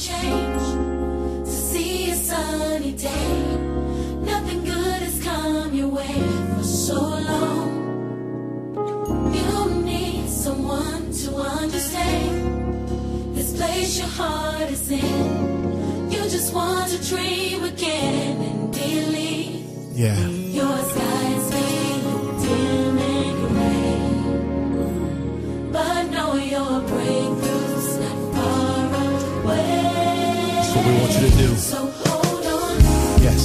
change 0.00 0.62
to 1.44 1.50
see 1.50 2.10
a 2.10 2.14
sunny 2.14 2.92
day. 2.92 3.56
Nothing 4.22 4.64
good 4.64 5.02
has 5.06 5.22
come 5.22 5.74
your 5.74 5.88
way 5.88 6.16
for 6.56 6.64
so 6.64 7.00
long. 7.30 7.68
You 9.34 9.82
need 9.84 10.26
someone 10.30 11.12
to 11.12 11.36
understand 11.36 12.88
this 13.36 13.54
place 13.54 13.98
your 13.98 14.08
heart 14.08 14.70
is 14.70 14.90
in. 14.90 16.10
You 16.10 16.22
just 16.30 16.54
want 16.54 16.90
to 16.92 16.98
dream 17.06 17.64
again 17.64 18.40
and 18.40 18.72
believe. 18.72 19.66
Yeah. 19.92 20.39
What 30.80 30.92
we 30.92 31.00
want 31.00 31.12
you 31.12 31.30
to 31.30 31.36
do. 31.36 31.54
So 31.56 31.76
hold 32.04 32.46
on, 32.46 32.80
Yes. 33.22 33.42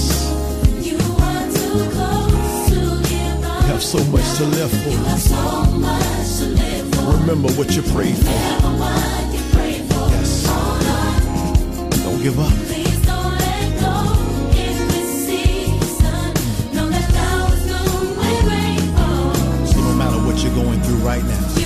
you 0.82 0.98
are 0.98 1.46
too 1.52 1.90
close 1.96 2.70
to 2.70 2.80
give 3.10 3.40
You 3.42 3.48
up. 3.48 3.64
have 3.66 3.84
so 3.84 4.04
much 4.06 4.28
to 4.38 4.46
live 4.46 4.72
You 4.74 4.92
for. 4.92 5.10
have 5.10 5.20
so 5.22 5.66
much 5.88 6.28
to 6.40 6.46
live 6.62 6.96
for. 6.96 7.12
Remember 7.20 7.50
what 7.54 7.76
you 7.76 7.82
prayed 7.94 8.16
for. 8.18 8.32
Remember 8.32 8.72
what 8.84 9.34
you 9.36 9.42
prayed 9.56 9.84
for. 9.92 10.06
Yes. 10.16 10.46
Hold 10.48 10.88
on, 10.88 11.90
Don't 12.06 12.22
give 12.24 12.40
up. 12.40 12.54
please 12.70 13.00
don't 13.06 13.38
let 13.46 13.68
go 13.84 13.96
season. 15.26 16.30
Know 16.76 16.88
that 16.90 17.06
flowers 17.12 17.64
bloom 17.68 18.18
when 18.20 18.38
rain 18.52 18.84
falls. 18.96 19.72
So 19.74 19.80
no 19.82 19.94
matter 19.94 20.20
what 20.26 20.36
you're 20.42 20.56
going 20.56 20.80
through 20.82 21.02
right 21.12 21.24
now, 21.24 21.65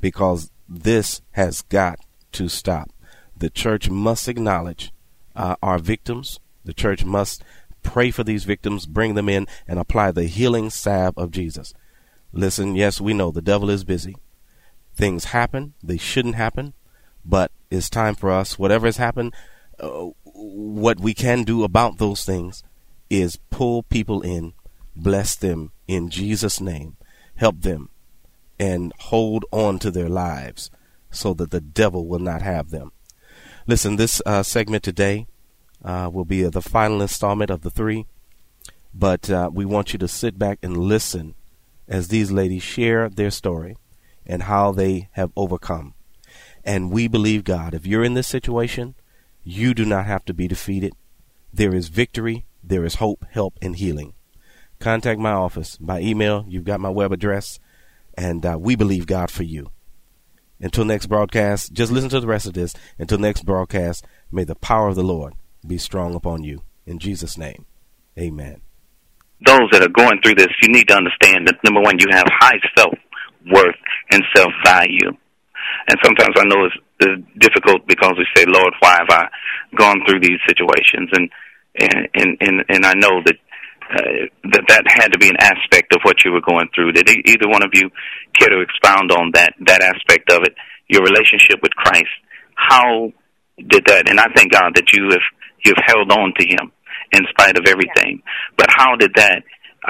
because 0.00 0.50
this 0.68 1.20
has 1.32 1.62
got 1.62 2.00
to 2.32 2.48
stop. 2.48 2.90
The 3.36 3.50
church 3.50 3.90
must 3.90 4.28
acknowledge 4.28 4.92
uh, 5.36 5.56
our 5.62 5.78
victims. 5.78 6.40
The 6.64 6.72
church 6.72 7.04
must 7.04 7.42
pray 7.82 8.10
for 8.10 8.24
these 8.24 8.44
victims, 8.44 8.86
bring 8.86 9.14
them 9.14 9.28
in, 9.28 9.46
and 9.66 9.78
apply 9.78 10.10
the 10.10 10.24
healing 10.24 10.70
salve 10.70 11.16
of 11.16 11.30
Jesus. 11.30 11.74
Listen, 12.32 12.74
yes, 12.74 13.00
we 13.00 13.12
know 13.12 13.30
the 13.30 13.42
devil 13.42 13.68
is 13.70 13.84
busy. 13.84 14.16
Things 14.94 15.26
happen, 15.26 15.74
they 15.82 15.96
shouldn't 15.96 16.34
happen, 16.34 16.74
but 17.24 17.50
it's 17.70 17.90
time 17.90 18.14
for 18.14 18.30
us, 18.30 18.58
whatever 18.58 18.86
has 18.86 18.96
happened, 18.96 19.34
uh, 19.78 20.08
what 20.24 21.00
we 21.00 21.14
can 21.14 21.44
do 21.44 21.64
about 21.64 21.98
those 21.98 22.24
things 22.24 22.62
is 23.10 23.38
pull 23.50 23.82
people 23.84 24.22
in, 24.22 24.54
bless 24.96 25.34
them 25.34 25.72
in 25.86 26.08
Jesus' 26.10 26.60
name, 26.60 26.96
help 27.36 27.60
them, 27.60 27.90
and 28.58 28.92
hold 28.98 29.44
on 29.50 29.78
to 29.78 29.90
their 29.90 30.08
lives 30.08 30.70
so 31.10 31.34
that 31.34 31.50
the 31.50 31.60
devil 31.60 32.06
will 32.06 32.18
not 32.18 32.42
have 32.42 32.70
them. 32.70 32.92
Listen, 33.66 33.96
this 33.96 34.20
uh, 34.26 34.42
segment 34.42 34.82
today 34.82 35.26
uh, 35.84 36.10
will 36.12 36.24
be 36.24 36.42
the 36.44 36.62
final 36.62 37.02
installment 37.02 37.50
of 37.50 37.62
the 37.62 37.70
three, 37.70 38.06
but 38.94 39.30
uh, 39.30 39.50
we 39.52 39.64
want 39.64 39.92
you 39.92 39.98
to 39.98 40.08
sit 40.08 40.38
back 40.38 40.58
and 40.62 40.76
listen 40.76 41.34
as 41.88 42.08
these 42.08 42.30
ladies 42.30 42.62
share 42.62 43.08
their 43.08 43.30
story 43.30 43.76
and 44.26 44.44
how 44.44 44.72
they 44.72 45.08
have 45.12 45.32
overcome. 45.36 45.94
And 46.64 46.92
we 46.92 47.08
believe 47.08 47.44
God. 47.44 47.74
If 47.74 47.86
you're 47.86 48.04
in 48.04 48.14
this 48.14 48.28
situation, 48.28 48.94
you 49.42 49.74
do 49.74 49.84
not 49.84 50.06
have 50.06 50.24
to 50.26 50.34
be 50.34 50.46
defeated. 50.46 50.94
There 51.52 51.74
is 51.74 51.88
victory, 51.88 52.46
there 52.62 52.84
is 52.84 52.96
hope, 52.96 53.26
help, 53.30 53.58
and 53.60 53.76
healing. 53.76 54.14
Contact 54.78 55.18
my 55.18 55.32
office 55.32 55.76
by 55.78 56.00
email. 56.00 56.44
You've 56.48 56.64
got 56.64 56.80
my 56.80 56.88
web 56.88 57.12
address, 57.12 57.58
and 58.14 58.44
uh, 58.46 58.56
we 58.58 58.76
believe 58.76 59.06
God 59.06 59.30
for 59.30 59.42
you. 59.42 59.70
Until 60.60 60.84
next 60.84 61.06
broadcast, 61.06 61.72
just 61.72 61.90
listen 61.90 62.10
to 62.10 62.20
the 62.20 62.26
rest 62.28 62.46
of 62.46 62.54
this. 62.54 62.72
Until 62.98 63.18
next 63.18 63.44
broadcast, 63.44 64.06
may 64.30 64.44
the 64.44 64.54
power 64.54 64.88
of 64.88 64.94
the 64.94 65.02
Lord 65.02 65.34
be 65.66 65.78
strong 65.78 66.14
upon 66.14 66.42
you. 66.44 66.62
In 66.86 66.98
Jesus' 66.98 67.38
name, 67.38 67.66
amen. 68.18 68.62
those 69.44 69.68
that 69.72 69.82
are 69.82 69.90
going 69.90 70.20
through 70.22 70.34
this, 70.34 70.50
you 70.62 70.68
need 70.68 70.88
to 70.88 70.94
understand 70.94 71.46
that 71.48 71.58
number 71.64 71.80
one, 71.80 71.98
you 71.98 72.06
have 72.10 72.26
high 72.30 72.58
self 72.76 72.94
worth 73.50 73.80
and 74.10 74.22
self 74.34 74.52
value. 74.64 75.10
And 75.88 75.98
sometimes 76.02 76.34
I 76.36 76.44
know 76.44 76.66
it's, 76.66 76.76
it's 77.00 77.22
difficult 77.38 77.86
because 77.86 78.14
we 78.18 78.26
say, 78.36 78.44
Lord, 78.46 78.74
why 78.80 78.98
have 78.98 79.10
I 79.10 79.26
gone 79.76 80.02
through 80.06 80.20
these 80.20 80.38
situations? 80.46 81.10
And 81.12 81.30
and 81.74 82.36
and 82.38 82.64
and, 82.68 82.86
I 82.86 82.94
know 82.94 83.22
that 83.24 83.38
uh, 83.90 84.26
that 84.52 84.64
that 84.68 84.84
had 84.86 85.12
to 85.12 85.18
be 85.18 85.28
an 85.28 85.40
aspect 85.40 85.94
of 85.94 86.00
what 86.02 86.24
you 86.24 86.32
were 86.32 86.44
going 86.44 86.68
through. 86.74 86.92
Did 86.92 87.08
either 87.08 87.48
one 87.48 87.62
of 87.64 87.70
you 87.72 87.90
care 88.38 88.50
to 88.50 88.60
expound 88.60 89.10
on 89.10 89.30
that 89.34 89.54
that 89.66 89.82
aspect 89.82 90.30
of 90.30 90.42
it? 90.44 90.54
Your 90.88 91.02
relationship 91.02 91.62
with 91.62 91.72
Christ. 91.72 92.12
How 92.54 93.10
did 93.56 93.86
that? 93.86 94.08
And 94.08 94.20
I 94.20 94.26
thank 94.34 94.52
God 94.52 94.72
that 94.74 94.92
you 94.92 95.08
have 95.10 95.26
you've 95.64 95.82
held 95.86 96.10
on 96.12 96.32
to 96.38 96.46
Him 96.46 96.72
in 97.12 97.22
spite 97.30 97.56
of 97.56 97.64
everything. 97.66 98.22
But 98.56 98.68
how 98.70 98.96
did 98.96 99.12
that 99.14 99.42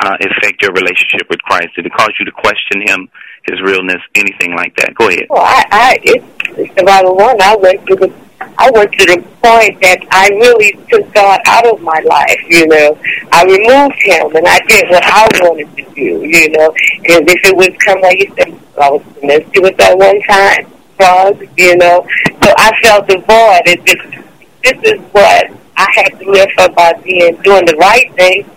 uh, 0.02 0.16
affect 0.20 0.62
your 0.62 0.72
relationship 0.72 1.28
with 1.30 1.40
Christ? 1.42 1.68
Did 1.76 1.86
it 1.86 1.92
cause 1.92 2.10
you 2.18 2.24
to 2.24 2.32
question 2.32 2.82
Him, 2.86 3.08
His 3.46 3.60
realness, 3.62 4.02
anything 4.14 4.54
like 4.54 4.76
that? 4.76 4.94
Go 4.94 5.08
ahead. 5.08 5.26
Well, 5.30 5.42
I, 5.42 5.64
I 5.70 5.98
it's, 6.02 6.80
about 6.80 7.16
one. 7.16 7.40
I 7.40 7.56
went 7.56 7.86
to 7.86 7.96
the 7.96 8.12
I 8.58 8.70
went 8.72 8.92
to 8.92 9.06
the 9.06 9.22
point 9.40 9.80
that 9.82 9.98
I 10.10 10.28
really 10.28 10.72
took 10.90 11.12
God 11.14 11.40
out 11.46 11.66
of 11.66 11.80
my 11.80 12.00
life. 12.00 12.40
You 12.48 12.66
know, 12.66 12.98
I 13.30 13.44
removed 13.44 14.02
Him 14.02 14.34
and 14.34 14.46
I 14.46 14.58
did 14.66 14.90
what 14.90 15.04
I 15.04 15.28
wanted 15.40 15.76
to 15.76 15.94
do. 15.94 16.26
You 16.26 16.48
know, 16.50 16.68
and 16.68 17.28
if 17.28 17.40
it 17.44 17.56
was 17.56 17.70
come 17.84 18.00
like 18.00 18.18
you 18.18 18.34
said, 18.36 18.48
I 18.80 18.90
was 18.90 19.02
promiscuous 19.18 19.74
at 19.78 19.96
one 19.96 20.20
time, 20.22 20.72
drugs. 20.98 21.46
You 21.56 21.76
know, 21.76 22.06
so 22.42 22.52
I 22.56 22.72
felt 22.82 23.06
the 23.06 23.18
void. 23.18 23.62
And 23.66 23.86
this, 23.86 24.22
this 24.62 24.92
is 24.92 25.00
what 25.12 25.61
I 25.76 25.86
had 25.94 26.18
to 26.18 26.30
live 26.30 26.48
for 26.56 26.68
by 26.70 26.92
being 27.04 27.36
doing 27.42 27.64
the 27.66 27.76
right 27.76 28.12
thing. 28.14 28.48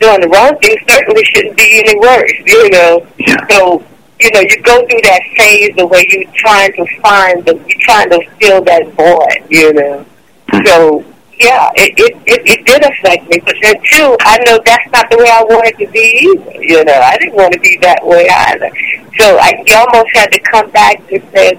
Doing 0.00 0.20
the 0.20 0.28
wrong 0.28 0.58
thing 0.58 0.76
certainly 0.88 1.24
shouldn't 1.24 1.56
be 1.56 1.82
any 1.84 1.98
worse. 1.98 2.32
You 2.46 2.70
know, 2.70 3.06
Yeah. 3.18 3.46
so 3.50 3.84
you 4.20 4.30
know, 4.32 4.40
you 4.40 4.62
go 4.62 4.78
through 4.86 5.00
that 5.02 5.22
phase 5.36 5.74
of 5.78 5.90
where 5.90 6.04
you're 6.08 6.30
trying 6.34 6.72
to 6.72 6.86
find 7.00 7.44
the, 7.44 7.54
you're 7.66 7.80
trying 7.80 8.10
to 8.10 8.20
fill 8.40 8.62
that 8.62 8.86
void, 8.92 9.50
you 9.50 9.72
know. 9.72 10.06
Hmm. 10.50 10.66
So, 10.66 11.04
yeah, 11.38 11.68
it, 11.74 11.92
it, 11.98 12.14
it, 12.24 12.40
it 12.46 12.64
did 12.64 12.82
affect 12.84 13.28
me. 13.28 13.38
But 13.44 13.56
then, 13.60 13.74
too, 13.90 14.16
I 14.20 14.38
know 14.46 14.60
that's 14.64 14.90
not 14.92 15.10
the 15.10 15.18
way 15.18 15.28
I 15.28 15.42
wanted 15.42 15.76
to 15.84 15.90
be 15.90 16.30
either, 16.30 16.62
you 16.62 16.84
know. 16.84 16.94
I 16.94 17.16
didn't 17.18 17.34
want 17.34 17.52
to 17.54 17.60
be 17.60 17.76
that 17.82 18.06
way 18.06 18.28
either. 18.28 18.70
So 19.18 19.36
I 19.36 19.62
you 19.66 19.74
almost 19.76 20.10
had 20.14 20.30
to 20.30 20.38
come 20.50 20.70
back 20.70 21.00
and 21.12 21.22
say, 21.34 21.58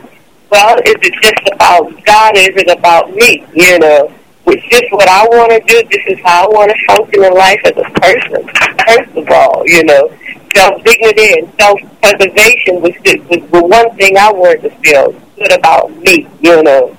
well, 0.50 0.78
is 0.78 0.96
it 1.02 1.14
just 1.22 1.54
about 1.54 1.92
God 2.06 2.36
or 2.36 2.40
is 2.40 2.56
it 2.56 2.78
about 2.78 3.14
me, 3.14 3.46
you 3.54 3.80
know? 3.80 4.12
Which 4.46 4.64
is 4.72 4.84
what 4.92 5.10
I 5.10 5.26
want 5.26 5.52
to 5.52 5.60
do? 5.66 5.88
This 5.90 6.06
is 6.08 6.20
how 6.24 6.46
I 6.46 6.48
want 6.48 6.72
to 6.72 6.78
function 6.88 7.24
in 7.24 7.34
life 7.34 7.60
as 7.66 7.74
a 7.78 7.90
person, 8.00 8.48
first 8.88 9.18
of 9.18 9.30
all, 9.30 9.64
you 9.66 9.84
know 9.84 10.10
self-dignity 10.56 11.36
and 11.40 11.52
self-preservation 11.60 12.82
was, 12.82 12.96
the, 13.04 13.20
was 13.30 13.44
the 13.52 13.62
one 13.62 13.96
thing 13.98 14.18
I 14.18 14.32
wanted 14.32 14.62
to 14.64 14.70
feel 14.80 15.12
good 15.36 15.52
about 15.52 15.92
me, 15.98 16.28
you 16.40 16.64
know. 16.64 16.96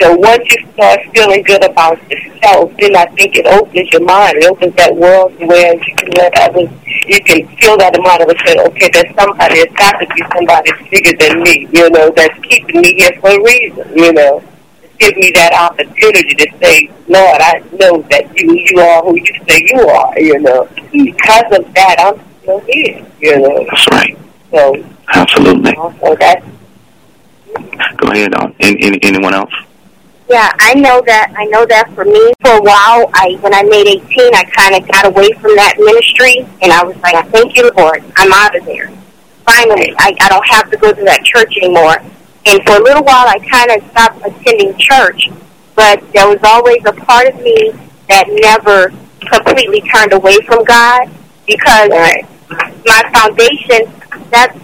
So 0.00 0.14
once 0.14 0.44
you 0.46 0.58
start 0.74 1.00
feeling 1.12 1.42
good 1.42 1.64
about 1.64 1.98
yourself, 2.08 2.70
then 2.78 2.94
I 2.94 3.06
think 3.18 3.34
it 3.34 3.46
opens 3.46 3.90
your 3.90 4.04
mind. 4.04 4.36
It 4.36 4.46
opens 4.46 4.76
that 4.76 4.94
world 4.94 5.34
where 5.40 5.74
you 5.74 5.94
can 5.96 6.10
let 6.14 6.32
others, 6.38 6.70
you 6.86 7.18
can 7.24 7.48
feel 7.56 7.76
that 7.78 7.98
amount 7.98 8.22
of 8.22 8.30
say, 8.46 8.54
okay, 8.62 8.90
there's 8.92 9.14
somebody, 9.16 9.54
there's 9.56 9.74
got 9.74 9.98
to 9.98 10.06
be 10.06 10.22
somebody 10.36 10.70
bigger 10.92 11.16
than 11.18 11.42
me, 11.42 11.66
you 11.72 11.90
know, 11.90 12.12
that's 12.14 12.38
keeping 12.46 12.80
me 12.80 12.94
here 12.94 13.10
for 13.20 13.30
a 13.30 13.42
reason, 13.42 13.90
you 13.96 14.12
know. 14.12 14.44
Give 14.98 15.16
me 15.16 15.30
that 15.34 15.52
opportunity 15.54 16.34
to 16.34 16.58
say, 16.58 16.90
Lord, 17.06 17.40
I 17.40 17.62
know 17.78 18.02
that 18.10 18.36
you 18.36 18.52
you 18.52 18.80
are 18.80 19.02
who 19.02 19.16
you 19.16 19.34
say 19.48 19.62
you 19.72 19.80
are, 19.88 20.18
you 20.20 20.38
know. 20.40 20.68
Because 20.90 21.58
of 21.58 21.72
that, 21.74 21.96
I'm 22.00 22.20
still 22.42 22.60
here, 22.60 23.06
you 23.20 23.38
know. 23.38 23.66
That's 23.70 23.88
right. 23.90 24.18
So, 24.50 24.84
Absolutely. 25.14 25.74
also 25.76 26.16
that's 26.16 26.44
Go 27.96 28.10
ahead. 28.10 28.34
Um, 28.34 28.46
On. 28.46 28.54
Any, 28.60 28.82
any, 28.82 28.98
anyone 29.02 29.34
else? 29.34 29.52
Yeah, 30.28 30.52
I 30.60 30.74
know 30.74 31.02
that. 31.06 31.32
I 31.36 31.46
know 31.46 31.64
that 31.66 31.90
for 31.94 32.04
me, 32.04 32.32
for 32.42 32.52
a 32.52 32.60
while, 32.60 33.10
I 33.14 33.38
when 33.40 33.54
I 33.54 33.62
made 33.62 33.86
18, 33.86 34.34
I 34.34 34.44
kind 34.44 34.74
of 34.76 34.86
got 34.88 35.06
away 35.06 35.32
from 35.32 35.56
that 35.56 35.76
ministry, 35.78 36.46
and 36.60 36.72
I 36.72 36.84
was 36.84 36.96
like, 36.98 37.28
thank 37.30 37.56
you, 37.56 37.70
Lord, 37.76 38.04
I'm 38.16 38.32
out 38.32 38.54
of 38.54 38.64
there. 38.66 38.88
Finally, 39.46 39.94
I, 39.98 40.14
I 40.20 40.28
don't 40.28 40.46
have 40.48 40.70
to 40.70 40.76
go 40.76 40.92
to 40.92 41.04
that 41.04 41.24
church 41.24 41.56
anymore. 41.56 41.96
And 42.46 42.62
for 42.64 42.76
a 42.76 42.82
little 42.82 43.04
while, 43.04 43.26
I 43.26 43.38
kind 43.38 43.70
of 43.70 43.90
stopped 43.90 44.24
attending 44.24 44.76
church, 44.78 45.28
but 45.74 46.00
there 46.12 46.28
was 46.28 46.38
always 46.42 46.82
a 46.86 46.92
part 46.92 47.28
of 47.28 47.36
me 47.36 47.72
that 48.08 48.24
never 48.28 48.90
completely 49.20 49.82
turned 49.92 50.12
away 50.12 50.38
from 50.46 50.64
God 50.64 51.10
because 51.46 51.90
my 52.86 53.02
foundation, 53.12 53.92
that's 54.30 54.58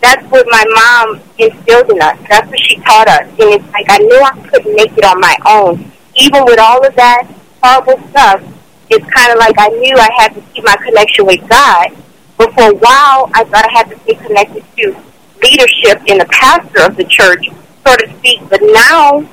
that's 0.00 0.26
what 0.32 0.44
my 0.50 0.64
mom 0.74 1.20
instilled 1.38 1.88
in 1.90 2.02
us. 2.02 2.18
That's 2.28 2.48
what 2.48 2.58
she 2.60 2.76
taught 2.80 3.06
us. 3.06 3.28
And 3.28 3.54
it's 3.54 3.72
like 3.72 3.86
I 3.88 3.98
knew 3.98 4.20
I 4.20 4.48
couldn't 4.48 4.74
make 4.74 4.92
it 4.98 5.04
on 5.04 5.20
my 5.20 5.36
own. 5.46 5.92
Even 6.16 6.44
with 6.44 6.58
all 6.58 6.84
of 6.84 6.94
that 6.96 7.28
horrible 7.62 8.02
stuff, 8.08 8.42
it's 8.90 9.06
kind 9.14 9.32
of 9.32 9.38
like 9.38 9.54
I 9.58 9.68
knew 9.68 9.94
I 9.96 10.10
had 10.18 10.34
to 10.34 10.40
keep 10.52 10.64
my 10.64 10.76
connection 10.76 11.24
with 11.24 11.48
God. 11.48 11.96
But 12.36 12.52
for 12.52 12.70
a 12.70 12.74
while, 12.74 13.30
I 13.32 13.44
thought 13.44 13.64
I 13.64 13.72
had 13.72 13.90
to 13.90 13.98
stay 14.00 14.14
connected 14.14 14.64
to 14.76 14.96
leadership 15.42 16.02
and 16.08 16.20
the 16.20 16.26
pastor 16.30 16.86
of 16.86 16.96
the 16.96 17.04
church, 17.04 17.46
so 17.84 17.96
to 17.96 18.18
speak. 18.18 18.40
But 18.48 18.60
now, 18.62 19.28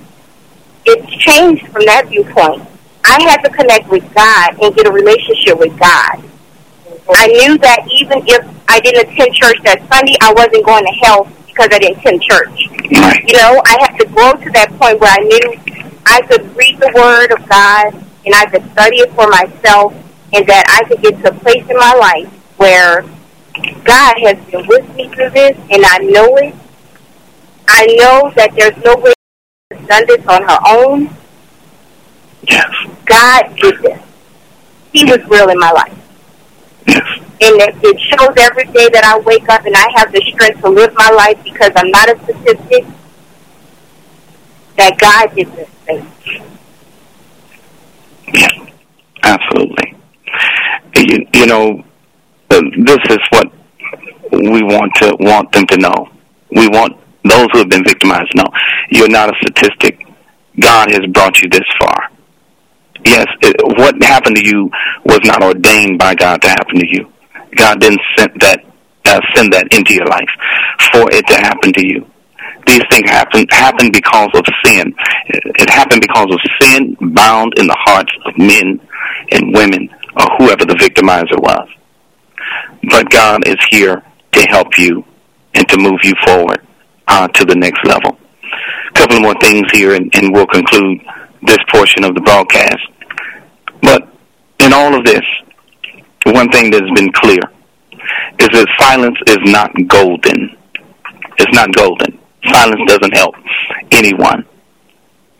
it's 0.85 1.11
changed 1.23 1.67
from 1.67 1.85
that 1.85 2.07
viewpoint. 2.07 2.67
I 3.03 3.21
had 3.23 3.37
to 3.41 3.49
connect 3.49 3.89
with 3.89 4.03
God 4.13 4.57
and 4.61 4.75
get 4.75 4.87
a 4.87 4.91
relationship 4.91 5.57
with 5.57 5.77
God. 5.79 6.23
I 7.09 7.27
knew 7.27 7.57
that 7.57 7.87
even 7.99 8.21
if 8.27 8.41
I 8.67 8.79
didn't 8.81 9.09
attend 9.09 9.33
church 9.33 9.57
that 9.63 9.81
Sunday, 9.91 10.15
I 10.21 10.33
wasn't 10.33 10.65
going 10.65 10.85
to 10.85 10.91
hell 11.01 11.27
because 11.47 11.69
I 11.71 11.79
didn't 11.79 11.97
attend 11.99 12.21
church. 12.21 12.69
You 12.89 13.33
know, 13.33 13.61
I 13.65 13.77
had 13.81 13.97
to 13.97 14.05
grow 14.07 14.33
to 14.33 14.49
that 14.51 14.69
point 14.79 14.99
where 14.99 15.11
I 15.11 15.21
knew 15.23 15.93
I 16.05 16.21
could 16.21 16.45
read 16.55 16.79
the 16.79 16.91
Word 16.95 17.31
of 17.31 17.47
God 17.49 17.93
and 18.25 18.35
I 18.35 18.45
could 18.45 18.63
study 18.71 18.97
it 18.97 19.11
for 19.13 19.27
myself 19.27 19.93
and 20.33 20.45
that 20.47 20.65
I 20.69 20.87
could 20.87 21.01
get 21.01 21.19
to 21.21 21.29
a 21.29 21.39
place 21.39 21.65
in 21.69 21.77
my 21.77 21.93
life 21.93 22.29
where 22.57 23.03
God 23.83 24.15
has 24.19 24.37
been 24.45 24.67
with 24.67 24.95
me 24.95 25.07
through 25.09 25.29
this 25.31 25.57
and 25.69 25.85
I 25.85 25.97
know 25.99 26.35
it. 26.37 26.55
I 27.67 27.85
know 27.97 28.31
that 28.35 28.51
there's 28.55 28.77
no 28.83 28.95
way 28.95 29.13
she 29.71 29.77
has 29.77 29.87
done 29.87 30.05
this 30.07 30.25
on 30.27 30.43
her 30.43 30.59
own. 30.67 31.09
Yes. 32.47 32.69
God 33.05 33.55
did 33.61 33.79
this. 33.79 34.01
He 34.93 35.05
was 35.05 35.19
real 35.27 35.49
in 35.49 35.59
my 35.59 35.71
life. 35.71 35.97
Yes. 36.87 37.07
And 37.41 37.61
it, 37.61 37.75
it 37.83 37.99
shows 37.99 38.33
every 38.37 38.65
day 38.65 38.89
that 38.89 39.03
I 39.05 39.19
wake 39.19 39.47
up 39.49 39.65
and 39.65 39.75
I 39.75 39.87
have 39.95 40.11
the 40.11 40.21
strength 40.21 40.61
to 40.61 40.69
live 40.69 40.93
my 40.95 41.09
life 41.09 41.41
because 41.43 41.71
I'm 41.75 41.91
not 41.91 42.09
a 42.09 42.19
statistic. 42.23 42.85
That 44.77 44.97
God 44.97 45.35
did 45.35 45.47
this 45.53 45.69
thing. 45.69 46.11
Yeah. 48.33 48.69
Absolutely. 49.23 49.95
You, 50.95 51.27
you 51.33 51.45
know, 51.45 51.83
this 52.49 52.99
is 53.09 53.19
what 53.29 53.51
we 54.31 54.63
want 54.63 54.93
to 54.95 55.15
want 55.19 55.51
them 55.51 55.65
to 55.67 55.77
know. 55.77 56.09
We 56.51 56.67
want 56.67 56.97
those 57.23 57.47
who 57.51 57.59
have 57.59 57.69
been 57.69 57.83
victimized 57.83 58.31
to 58.31 58.37
know 58.37 58.49
you're 58.89 59.09
not 59.09 59.29
a 59.29 59.33
statistic. 59.41 60.05
God 60.59 60.91
has 60.91 61.05
brought 61.11 61.41
you 61.41 61.49
this 61.49 61.67
far. 61.79 62.09
Yes, 63.05 63.27
it, 63.41 63.55
what 63.77 64.01
happened 64.03 64.35
to 64.35 64.45
you 64.45 64.69
was 65.05 65.19
not 65.23 65.43
ordained 65.43 65.99
by 65.99 66.15
God 66.15 66.41
to 66.41 66.49
happen 66.49 66.79
to 66.79 66.87
you. 66.87 67.11
God 67.55 67.79
didn't 67.79 68.01
send 68.17 68.31
that 68.41 68.59
uh, 69.05 69.21
send 69.33 69.53
that 69.53 69.67
into 69.71 69.93
your 69.93 70.05
life 70.05 70.29
for 70.91 71.09
it 71.11 71.25
to 71.27 71.35
happen 71.35 71.71
to 71.73 71.87
you. 71.87 72.05
These 72.67 72.83
things 72.91 73.09
happen 73.09 73.45
happen 73.49 73.91
because 73.91 74.29
of 74.35 74.45
sin. 74.65 74.93
It, 75.27 75.43
it 75.61 75.69
happened 75.69 76.01
because 76.01 76.27
of 76.29 76.39
sin 76.59 76.95
bound 77.13 77.53
in 77.57 77.67
the 77.67 77.77
hearts 77.79 78.11
of 78.25 78.37
men 78.37 78.79
and 79.31 79.53
women 79.55 79.89
or 80.17 80.25
whoever 80.37 80.65
the 80.65 80.75
victimizer 80.75 81.39
was. 81.39 81.69
But 82.89 83.09
God 83.09 83.47
is 83.47 83.57
here 83.69 84.03
to 84.31 84.41
help 84.49 84.77
you 84.77 85.03
and 85.53 85.67
to 85.69 85.77
move 85.77 85.99
you 86.03 86.13
forward 86.25 86.65
uh, 87.07 87.27
to 87.27 87.45
the 87.45 87.55
next 87.55 87.85
level. 87.85 88.17
A 88.89 88.93
couple 88.93 89.19
more 89.19 89.35
things 89.41 89.63
here, 89.71 89.93
and, 89.93 90.09
and 90.15 90.33
we'll 90.33 90.47
conclude 90.47 90.99
this 91.43 91.57
portion 91.71 92.03
of 92.03 92.15
the 92.15 92.21
broadcast. 92.21 92.77
But 93.81 94.07
in 94.59 94.73
all 94.73 94.95
of 94.95 95.05
this, 95.05 95.23
one 96.25 96.49
thing 96.51 96.71
that's 96.71 96.91
been 96.95 97.11
clear 97.13 97.41
is 98.39 98.49
that 98.49 98.67
silence 98.79 99.17
is 99.27 99.39
not 99.45 99.71
golden. 99.87 100.57
It's 101.37 101.53
not 101.53 101.73
golden. 101.73 102.19
Silence 102.47 102.81
doesn't 102.87 103.15
help 103.15 103.35
anyone. 103.91 104.45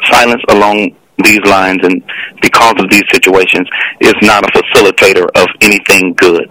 Silence 0.06 0.42
along 0.50 0.96
these 1.24 1.40
lines 1.46 1.80
and 1.84 2.02
because 2.42 2.76
of 2.80 2.90
these 2.90 3.04
situations 3.12 3.68
is 4.00 4.14
not 4.22 4.44
a 4.44 4.52
facilitator 4.52 5.28
of 5.36 5.48
anything 5.62 6.14
good. 6.14 6.48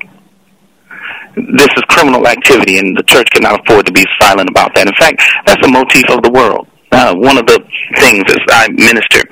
This 1.57 1.68
is 1.76 1.83
criminal 1.88 2.26
activity, 2.26 2.78
and 2.78 2.97
the 2.97 3.02
church 3.04 3.28
cannot 3.30 3.61
afford 3.61 3.87
to 3.87 3.92
be 3.92 4.04
silent 4.21 4.50
about 4.50 4.75
that. 4.75 4.87
In 4.87 4.95
fact, 4.99 5.23
that's 5.47 5.62
the 5.62 5.71
motif 5.71 6.04
of 6.11 6.23
the 6.23 6.30
world. 6.30 6.66
Uh, 6.90 7.14
one 7.14 7.38
of 7.38 7.47
the 7.47 7.61
things 8.00 8.25
as 8.26 8.42
I 8.50 8.68
minister 8.73 9.23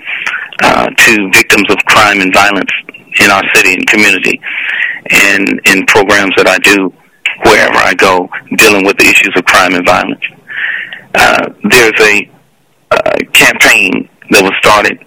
uh, 0.62 0.86
to 0.86 1.30
victims 1.32 1.64
of 1.70 1.78
crime 1.86 2.20
and 2.20 2.32
violence 2.32 2.70
in 3.20 3.30
our 3.30 3.42
city 3.54 3.74
and 3.74 3.86
community, 3.88 4.40
and 5.10 5.60
in 5.66 5.86
programs 5.86 6.34
that 6.36 6.46
I 6.46 6.58
do 6.58 6.92
wherever 7.44 7.76
I 7.76 7.94
go, 7.94 8.28
dealing 8.56 8.86
with 8.86 8.96
the 8.98 9.04
issues 9.04 9.32
of 9.36 9.44
crime 9.44 9.74
and 9.74 9.84
violence. 9.86 10.24
uh, 11.16 11.48
there's 11.70 12.00
a 12.00 12.30
uh, 12.90 13.18
campaign 13.32 14.08
that 14.30 14.42
was 14.42 14.52
started, 14.60 14.98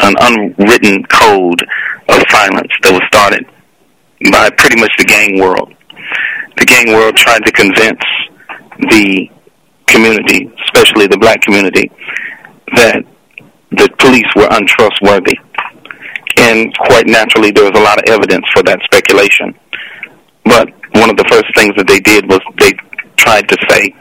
an 0.00 0.14
unwritten 0.20 1.04
code 1.04 1.60
of 2.08 2.22
silence 2.30 2.72
that 2.82 2.92
was 2.92 3.02
started 3.08 3.44
by 4.30 4.50
pretty 4.56 4.80
much 4.80 4.92
the 4.98 5.04
gang 5.04 5.40
world. 5.40 5.74
The 6.58 6.66
gang 6.66 6.92
world 6.92 7.14
tried 7.14 7.46
to 7.46 7.52
convince 7.52 8.02
the 8.90 9.30
community, 9.86 10.50
especially 10.66 11.06
the 11.06 11.18
black 11.18 11.40
community, 11.40 11.88
that 12.74 13.04
the 13.70 13.88
police 13.98 14.26
were 14.34 14.48
untrustworthy. 14.50 15.38
And 16.38 16.74
quite 16.90 17.06
naturally, 17.06 17.52
there 17.52 17.62
was 17.62 17.78
a 17.78 17.82
lot 17.82 17.98
of 17.98 18.10
evidence 18.10 18.44
for 18.52 18.64
that 18.64 18.80
speculation. 18.90 19.54
But 20.44 20.68
one 20.98 21.10
of 21.10 21.16
the 21.16 21.26
first 21.30 21.46
things 21.54 21.74
that 21.76 21.86
they 21.86 22.00
did 22.00 22.26
was 22.28 22.40
they 22.58 22.72
tried 23.16 23.48
to 23.48 23.56
say, 23.70 23.94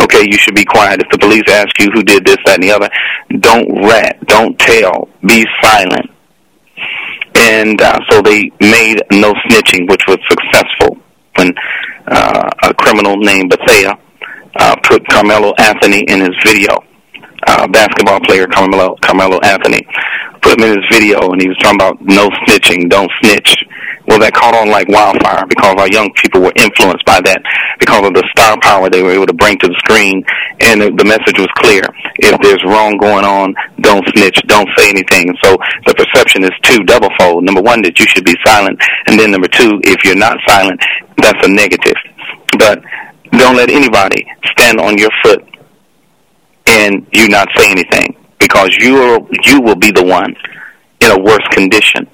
okay, 0.00 0.24
you 0.24 0.38
should 0.38 0.54
be 0.54 0.64
quiet. 0.64 1.02
If 1.02 1.10
the 1.10 1.18
police 1.18 1.44
ask 1.48 1.78
you 1.78 1.90
who 1.92 2.02
did 2.02 2.24
this, 2.24 2.38
that, 2.46 2.56
and 2.56 2.64
the 2.64 2.72
other, 2.72 2.88
don't 3.40 3.68
rat, 3.84 4.16
don't 4.24 4.58
tell, 4.58 5.10
be 5.20 5.44
silent. 5.60 6.08
And 7.34 7.80
uh, 7.82 8.00
so 8.08 8.22
they 8.22 8.50
made 8.60 9.02
no 9.12 9.34
snitching, 9.44 9.90
which 9.90 10.04
was 10.08 10.16
successful 10.30 10.96
when 11.38 11.54
uh, 12.08 12.50
a 12.64 12.74
criminal 12.74 13.16
named 13.16 13.50
Bethea 13.50 13.94
uh, 14.58 14.76
put 14.82 15.06
Carmelo 15.08 15.54
Anthony 15.58 16.04
in 16.08 16.20
his 16.20 16.34
video. 16.44 16.82
Uh, 17.46 17.68
basketball 17.68 18.18
player 18.20 18.46
Carmelo 18.48 18.96
Carmelo 19.00 19.38
Anthony 19.40 19.80
put 20.42 20.58
him 20.58 20.64
in 20.64 20.76
his 20.76 20.86
video, 20.90 21.30
and 21.30 21.40
he 21.40 21.48
was 21.48 21.56
talking 21.58 21.78
about 21.78 21.96
no 22.02 22.28
snitching, 22.42 22.90
don't 22.90 23.10
snitch. 23.22 23.56
Well, 24.08 24.18
that 24.24 24.32
caught 24.32 24.56
on 24.56 24.72
like 24.72 24.88
wildfire 24.88 25.44
because 25.44 25.76
our 25.76 25.88
young 25.92 26.08
people 26.16 26.40
were 26.40 26.56
influenced 26.56 27.04
by 27.04 27.20
that 27.28 27.44
because 27.76 28.08
of 28.08 28.16
the 28.16 28.24
star 28.32 28.56
power 28.64 28.88
they 28.88 29.04
were 29.04 29.12
able 29.12 29.28
to 29.28 29.36
bring 29.36 29.60
to 29.60 29.68
the 29.68 29.76
screen, 29.84 30.24
and 30.64 30.80
the, 30.80 31.04
message 31.04 31.36
was 31.36 31.52
clear: 31.60 31.84
if 32.16 32.32
there's 32.40 32.64
wrong 32.64 32.96
going 32.96 33.28
on, 33.28 33.52
don't 33.84 34.08
snitch, 34.16 34.40
don't 34.48 34.68
say 34.80 34.88
anything. 34.88 35.36
So 35.44 35.60
the 35.84 35.92
perception 35.92 36.44
is 36.44 36.56
two, 36.64 36.84
double 36.88 37.12
fold. 37.20 37.44
Number 37.44 37.60
one, 37.60 37.84
that 37.84 38.00
you 38.00 38.06
should 38.08 38.24
be 38.24 38.36
silent, 38.44 38.80
and 39.06 39.20
then 39.20 39.30
number 39.30 39.48
two, 39.48 39.76
if 39.84 40.00
you're 40.04 40.16
not 40.16 40.40
silent, 40.48 40.80
that's 41.20 41.44
a 41.44 41.50
negative. 41.52 41.96
But 42.56 42.80
don't 43.32 43.56
let 43.56 43.68
anybody 43.68 44.24
stand 44.56 44.80
on 44.80 44.96
your 44.96 45.10
foot 45.22 45.44
and 46.66 47.06
you 47.12 47.28
not 47.28 47.48
say 47.56 47.70
anything 47.70 48.16
because 48.38 48.74
you 48.76 48.96
are, 48.96 49.20
you 49.44 49.60
will 49.60 49.76
be 49.76 49.90
the 49.90 50.04
one 50.04 50.34
in 51.00 51.10
a 51.10 51.18
worse 51.18 51.46
condition. 51.50 52.08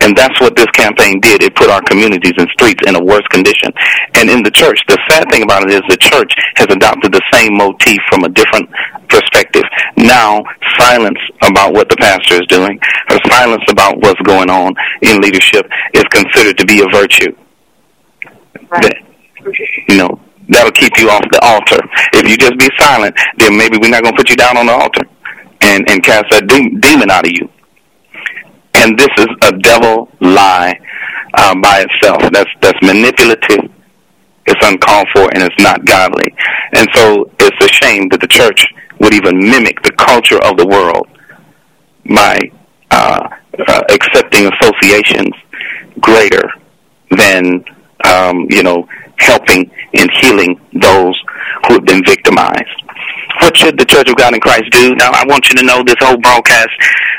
And 0.00 0.16
that's 0.16 0.38
what 0.40 0.56
this 0.56 0.66
campaign 0.74 1.20
did. 1.20 1.42
It 1.42 1.54
put 1.54 1.70
our 1.70 1.80
communities 1.82 2.34
and 2.36 2.48
streets 2.50 2.82
in 2.86 2.96
a 2.96 3.02
worse 3.02 3.26
condition. 3.30 3.72
And 4.14 4.28
in 4.28 4.42
the 4.42 4.50
church, 4.50 4.80
the 4.88 4.98
sad 5.08 5.30
thing 5.30 5.42
about 5.42 5.64
it 5.64 5.70
is 5.70 5.82
the 5.88 5.96
church 5.96 6.34
has 6.56 6.66
adopted 6.68 7.12
the 7.12 7.22
same 7.32 7.56
motif 7.56 7.98
from 8.10 8.24
a 8.24 8.28
different 8.28 8.68
perspective. 9.08 9.62
Now, 9.96 10.42
silence 10.78 11.18
about 11.42 11.72
what 11.72 11.88
the 11.88 11.96
pastor 11.96 12.42
is 12.42 12.46
doing, 12.48 12.78
or 13.10 13.18
silence 13.30 13.64
about 13.70 13.96
what's 14.02 14.20
going 14.22 14.50
on 14.50 14.74
in 15.02 15.20
leadership 15.20 15.66
is 15.94 16.04
considered 16.10 16.58
to 16.58 16.66
be 16.66 16.82
a 16.82 16.88
virtue. 16.92 17.32
That, 18.82 18.96
you 19.88 19.96
know, 19.96 20.20
that'll 20.48 20.72
keep 20.72 20.98
you 20.98 21.08
off 21.10 21.24
the 21.30 21.40
altar. 21.42 21.80
If 22.14 22.28
you 22.28 22.36
just 22.36 22.58
be 22.58 22.68
silent, 22.78 23.16
then 23.38 23.56
maybe 23.56 23.78
we're 23.78 23.90
not 23.90 24.02
going 24.02 24.14
to 24.14 24.18
put 24.18 24.30
you 24.30 24.36
down 24.36 24.56
on 24.56 24.66
the 24.66 24.72
altar 24.72 25.02
and, 25.62 25.88
and 25.88 26.02
cast 26.02 26.26
that 26.30 26.46
de- 26.46 26.76
demon 26.80 27.10
out 27.10 27.26
of 27.26 27.32
you. 27.32 27.48
And 28.84 28.98
this 28.98 29.08
is 29.16 29.28
a 29.44 29.52
devil 29.60 30.10
lie 30.20 30.78
uh, 31.32 31.54
by 31.62 31.86
itself. 31.88 32.20
That's 32.30 32.50
that's 32.60 32.78
manipulative. 32.82 33.72
It's 34.46 34.66
uncalled 34.66 35.08
for 35.14 35.22
and 35.32 35.42
it's 35.42 35.58
not 35.58 35.86
godly. 35.86 36.34
And 36.74 36.86
so 36.94 37.30
it's 37.40 37.64
a 37.64 37.68
shame 37.68 38.10
that 38.10 38.20
the 38.20 38.28
church 38.28 38.66
would 39.00 39.14
even 39.14 39.38
mimic 39.38 39.82
the 39.82 39.92
culture 39.92 40.36
of 40.44 40.58
the 40.58 40.66
world 40.66 41.08
by 42.14 42.38
uh, 42.90 43.26
uh, 43.66 43.82
accepting 43.90 44.52
associations 44.52 45.32
greater 46.00 46.44
than 47.16 47.64
um, 48.04 48.46
you 48.50 48.62
know 48.62 48.86
helping 49.16 49.70
and 49.94 50.10
healing 50.20 50.60
those 50.74 51.18
who 51.66 51.74
have 51.74 51.86
been 51.86 52.04
victimized. 52.04 52.82
What 53.40 53.56
should 53.56 53.78
the 53.78 53.84
Church 53.86 54.10
of 54.10 54.16
God 54.16 54.34
in 54.34 54.40
Christ 54.40 54.70
do? 54.70 54.94
Now, 54.96 55.10
I 55.12 55.24
want 55.26 55.48
you 55.48 55.56
to 55.56 55.64
know 55.64 55.82
this 55.82 55.96
whole 56.00 56.18
broadcast 56.18 56.70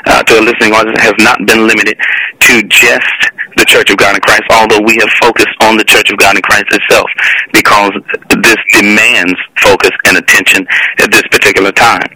uh, 0.06 0.22
to 0.22 0.38
a 0.38 0.42
listening 0.42 0.72
audience 0.72 0.98
has 1.00 1.14
not 1.18 1.38
been 1.46 1.66
limited 1.66 1.98
to 2.40 2.62
just 2.68 3.18
the 3.56 3.64
Church 3.64 3.90
of 3.90 3.96
God 3.96 4.14
in 4.14 4.20
Christ, 4.20 4.44
although 4.50 4.80
we 4.84 4.96
have 5.00 5.10
focused 5.20 5.54
on 5.60 5.76
the 5.76 5.84
Church 5.84 6.10
of 6.10 6.18
God 6.18 6.36
in 6.36 6.42
Christ 6.42 6.66
itself 6.70 7.08
because 7.52 7.92
this 8.42 8.60
demands 8.72 9.34
focus 9.62 9.92
and 10.06 10.18
attention 10.18 10.66
at 10.98 11.10
this 11.10 11.24
particular 11.30 11.72
time. 11.72 12.06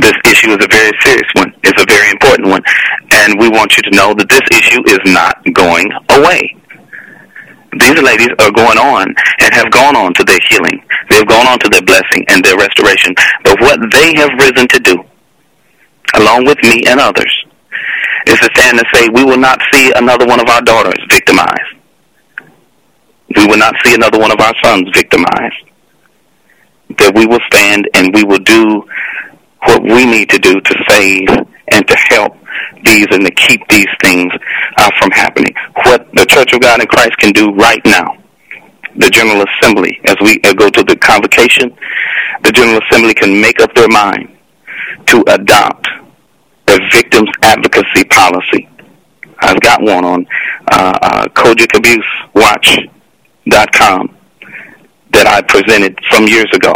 This 0.00 0.16
issue 0.26 0.50
is 0.50 0.60
a 0.64 0.68
very 0.68 0.92
serious 1.00 1.30
one. 1.34 1.52
It's 1.64 1.80
a 1.80 1.86
very 1.88 2.10
important 2.10 2.48
one. 2.48 2.62
And 3.12 3.38
we 3.38 3.48
want 3.48 3.76
you 3.76 3.82
to 3.90 3.96
know 3.96 4.14
that 4.14 4.28
this 4.28 4.44
issue 4.52 4.82
is 4.88 5.00
not 5.12 5.36
going 5.54 5.88
away 6.10 6.56
these 7.80 8.02
ladies 8.02 8.28
are 8.40 8.52
going 8.52 8.76
on 8.76 9.08
and 9.40 9.54
have 9.54 9.70
gone 9.70 9.96
on 9.96 10.12
to 10.14 10.24
their 10.24 10.38
healing. 10.50 10.84
They've 11.08 11.26
gone 11.26 11.46
on 11.46 11.58
to 11.60 11.68
their 11.70 11.82
blessing 11.82 12.24
and 12.28 12.44
their 12.44 12.56
restoration. 12.56 13.14
But 13.44 13.60
what 13.60 13.80
they 13.92 14.12
have 14.16 14.30
risen 14.36 14.68
to 14.68 14.80
do, 14.80 14.96
along 16.14 16.44
with 16.44 16.58
me 16.62 16.82
and 16.86 17.00
others, 17.00 17.32
is 18.26 18.38
to 18.38 18.50
stand 18.54 18.78
and 18.78 18.86
say, 18.92 19.08
we 19.08 19.24
will 19.24 19.38
not 19.38 19.60
see 19.72 19.92
another 19.96 20.26
one 20.26 20.40
of 20.40 20.48
our 20.48 20.62
daughters 20.62 20.98
victimized. 21.08 21.76
We 23.36 23.46
will 23.46 23.58
not 23.58 23.74
see 23.84 23.94
another 23.94 24.18
one 24.18 24.30
of 24.30 24.40
our 24.40 24.54
sons 24.62 24.88
victimized. 24.94 25.64
That 26.98 27.14
we 27.14 27.26
will 27.26 27.40
stand 27.52 27.88
and 27.94 28.14
we 28.14 28.24
will 28.24 28.38
do 28.38 28.84
what 29.64 29.82
we 29.82 30.04
need 30.04 30.28
to 30.30 30.38
do 30.38 30.60
to 30.60 30.84
save 30.88 31.28
and 31.72 31.88
to 31.88 31.96
help 32.10 32.36
these 32.84 33.06
and 33.10 33.24
to 33.24 33.30
keep 33.32 33.66
these 33.68 33.86
things 34.02 34.32
uh, 34.76 34.90
from 34.98 35.10
happening. 35.12 35.54
What 35.86 36.08
the 36.12 36.26
Church 36.26 36.52
of 36.52 36.60
God 36.60 36.80
in 36.80 36.86
Christ 36.86 37.16
can 37.18 37.32
do 37.32 37.52
right 37.52 37.80
now, 37.86 38.18
the 38.96 39.08
General 39.08 39.44
Assembly, 39.48 39.98
as 40.04 40.16
we 40.20 40.40
uh, 40.44 40.52
go 40.52 40.68
to 40.68 40.82
the 40.82 40.96
convocation, 40.96 41.74
the 42.42 42.52
General 42.52 42.80
Assembly 42.90 43.14
can 43.14 43.40
make 43.40 43.60
up 43.60 43.74
their 43.74 43.88
mind 43.88 44.36
to 45.06 45.24
adopt 45.28 45.88
a 46.72 46.78
victims 46.92 47.28
advocacy 47.42 48.04
policy. 48.04 48.68
I've 49.40 49.60
got 49.60 49.82
one 49.82 50.04
on 50.04 50.26
uh, 50.70 50.98
uh, 51.02 51.26
COGICAbuseWatch.com 51.28 54.16
that 55.12 55.26
I 55.26 55.42
presented 55.42 55.98
some 56.10 56.26
years 56.26 56.48
ago 56.54 56.72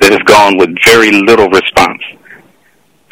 that 0.00 0.12
has 0.12 0.20
gone 0.26 0.58
with 0.58 0.70
very 0.84 1.12
little 1.12 1.48
response 1.48 2.02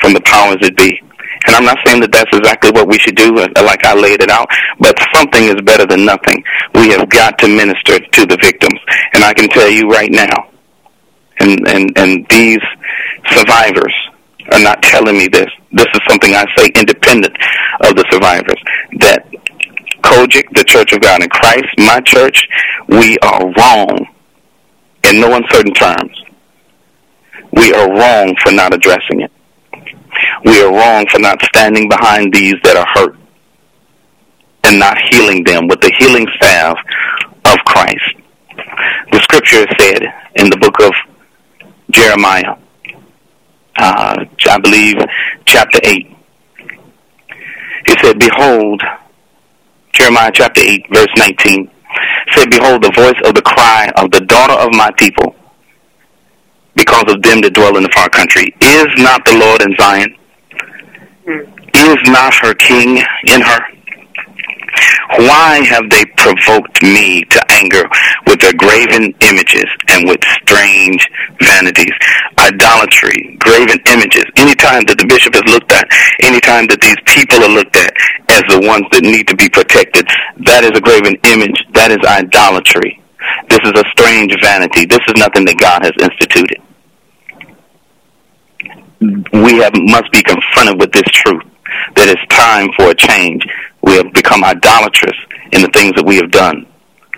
from 0.00 0.12
the 0.12 0.20
powers 0.22 0.58
that 0.60 0.76
be. 0.76 1.00
And 1.46 1.56
I'm 1.56 1.64
not 1.64 1.78
saying 1.86 2.00
that 2.02 2.12
that's 2.12 2.36
exactly 2.36 2.70
what 2.70 2.86
we 2.86 2.98
should 2.98 3.16
do, 3.16 3.38
uh, 3.38 3.48
like 3.64 3.84
I 3.84 3.94
laid 3.94 4.22
it 4.22 4.30
out, 4.30 4.46
but 4.78 4.94
something 5.14 5.44
is 5.44 5.56
better 5.64 5.86
than 5.86 6.04
nothing. 6.04 6.44
We 6.74 6.90
have 6.90 7.08
got 7.08 7.38
to 7.38 7.48
minister 7.48 7.98
to 7.98 8.26
the 8.26 8.36
victims. 8.42 8.78
And 9.14 9.24
I 9.24 9.32
can 9.32 9.48
tell 9.48 9.68
you 9.68 9.88
right 9.88 10.10
now, 10.10 10.50
and, 11.40 11.66
and, 11.66 11.98
and 11.98 12.26
these 12.28 12.60
survivors 13.30 13.94
are 14.52 14.60
not 14.60 14.82
telling 14.82 15.16
me 15.16 15.28
this. 15.28 15.50
This 15.72 15.86
is 15.94 16.00
something 16.08 16.34
I 16.34 16.44
say 16.56 16.70
independent 16.74 17.36
of 17.84 17.96
the 17.96 18.04
survivors, 18.10 18.60
that 19.00 19.26
COGIC, 20.02 20.54
the 20.54 20.64
Church 20.64 20.92
of 20.92 21.00
God 21.00 21.22
in 21.22 21.28
Christ, 21.28 21.66
my 21.78 22.00
church, 22.00 22.48
we 22.88 23.16
are 23.18 23.52
wrong 23.56 24.06
in 25.04 25.20
no 25.20 25.34
uncertain 25.34 25.72
terms. 25.74 26.22
We 27.52 27.72
are 27.72 27.88
wrong 27.88 28.34
for 28.42 28.52
not 28.52 28.74
addressing 28.74 29.20
it 29.20 29.32
we 30.44 30.60
are 30.62 30.72
wrong 30.72 31.06
for 31.10 31.18
not 31.18 31.40
standing 31.42 31.88
behind 31.88 32.32
these 32.32 32.56
that 32.62 32.76
are 32.76 32.86
hurt 32.94 33.16
and 34.64 34.78
not 34.78 34.96
healing 35.10 35.44
them 35.44 35.68
with 35.68 35.80
the 35.80 35.92
healing 35.98 36.26
salve 36.40 36.78
of 37.44 37.58
Christ. 37.64 38.14
The 39.12 39.20
scripture 39.20 39.66
said 39.78 40.02
in 40.36 40.50
the 40.50 40.56
book 40.58 40.80
of 40.80 40.92
Jeremiah, 41.90 42.56
uh, 43.76 44.24
I 44.48 44.58
believe 44.58 44.96
chapter 45.46 45.80
8, 45.82 46.16
it 47.86 47.98
said, 48.00 48.18
Behold, 48.18 48.82
Jeremiah 49.92 50.30
chapter 50.32 50.60
8, 50.60 50.86
verse 50.92 51.08
19, 51.16 51.70
said, 52.34 52.50
Behold, 52.50 52.82
the 52.82 52.92
voice 52.94 53.20
of 53.24 53.34
the 53.34 53.42
cry 53.42 53.90
of 53.96 54.10
the 54.10 54.20
daughter 54.20 54.54
of 54.54 54.72
my 54.72 54.90
people, 54.96 55.34
because 56.74 57.04
of 57.08 57.22
them 57.22 57.40
that 57.42 57.52
dwell 57.54 57.76
in 57.76 57.82
the 57.82 57.92
far 57.94 58.08
country. 58.08 58.54
Is 58.60 58.86
not 58.98 59.24
the 59.24 59.36
Lord 59.36 59.62
in 59.62 59.74
Zion? 59.78 60.16
Is 61.74 62.10
not 62.10 62.34
her 62.42 62.54
king 62.54 62.98
in 63.26 63.40
her? 63.40 63.60
Why 65.18 65.60
have 65.68 65.88
they 65.90 66.04
provoked 66.16 66.82
me 66.82 67.24
to 67.24 67.40
anger 67.50 67.84
with 68.26 68.40
their 68.40 68.54
graven 68.54 69.14
images 69.20 69.66
and 69.88 70.08
with 70.08 70.20
strange 70.42 71.06
vanities? 71.40 71.92
Idolatry, 72.38 73.36
graven 73.40 73.78
images. 73.86 74.24
Anytime 74.36 74.84
that 74.86 74.98
the 74.98 75.06
bishop 75.06 75.34
is 75.36 75.44
looked 75.46 75.72
at, 75.72 75.86
anytime 76.22 76.66
that 76.68 76.80
these 76.80 76.98
people 77.06 77.44
are 77.44 77.52
looked 77.52 77.76
at 77.76 77.92
as 78.30 78.42
the 78.48 78.64
ones 78.66 78.86
that 78.92 79.02
need 79.02 79.28
to 79.28 79.36
be 79.36 79.48
protected, 79.48 80.06
that 80.46 80.64
is 80.64 80.72
a 80.74 80.80
graven 80.80 81.14
image. 81.24 81.58
That 81.74 81.90
is 81.90 82.00
idolatry. 82.06 83.02
This 83.48 83.60
is 83.64 83.72
a 83.76 83.84
strange 83.92 84.34
vanity. 84.42 84.86
This 84.86 85.02
is 85.06 85.14
nothing 85.16 85.44
that 85.46 85.58
God 85.58 85.84
has 85.84 85.94
instituted. 86.00 86.62
we 89.32 89.58
have 89.58 89.72
must 89.74 90.10
be 90.12 90.22
confronted 90.22 90.78
with 90.78 90.92
this 90.92 91.08
truth 91.10 91.42
that 91.96 92.08
it's 92.08 92.22
time 92.28 92.70
for 92.76 92.90
a 92.90 92.94
change. 92.94 93.44
We 93.82 93.94
have 93.94 94.12
become 94.12 94.44
idolatrous 94.44 95.16
in 95.52 95.62
the 95.62 95.70
things 95.74 95.92
that 95.96 96.04
we 96.04 96.16
have 96.16 96.30
done. 96.30 96.66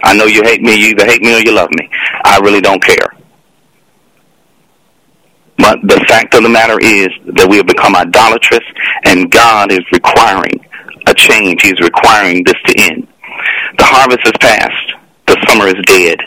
I 0.02 0.14
know 0.14 0.26
you 0.26 0.42
hate 0.42 0.62
me. 0.62 0.74
You 0.74 0.88
either 0.88 1.06
hate 1.06 1.22
me 1.22 1.34
or 1.34 1.40
you 1.40 1.52
love 1.52 1.70
me. 1.70 1.88
I 2.24 2.38
really 2.42 2.60
don't 2.60 2.82
care. 2.82 3.08
But 5.58 5.80
the 5.82 6.04
fact 6.08 6.34
of 6.34 6.42
the 6.42 6.48
matter 6.48 6.78
is 6.80 7.08
that 7.34 7.48
we 7.48 7.56
have 7.56 7.66
become 7.66 7.94
idolatrous, 7.94 8.64
and 9.04 9.30
God 9.30 9.72
is 9.72 9.80
requiring 9.92 10.60
a 11.06 11.14
change. 11.14 11.62
He's 11.62 11.80
requiring 11.80 12.44
this 12.44 12.60
to 12.66 12.74
end. 12.80 13.08
The 13.78 13.84
harvest 13.84 14.26
is 14.26 14.32
past. 14.40 14.94
The 15.26 15.46
summer 15.48 15.66
is 15.68 15.80
dead 15.86 16.18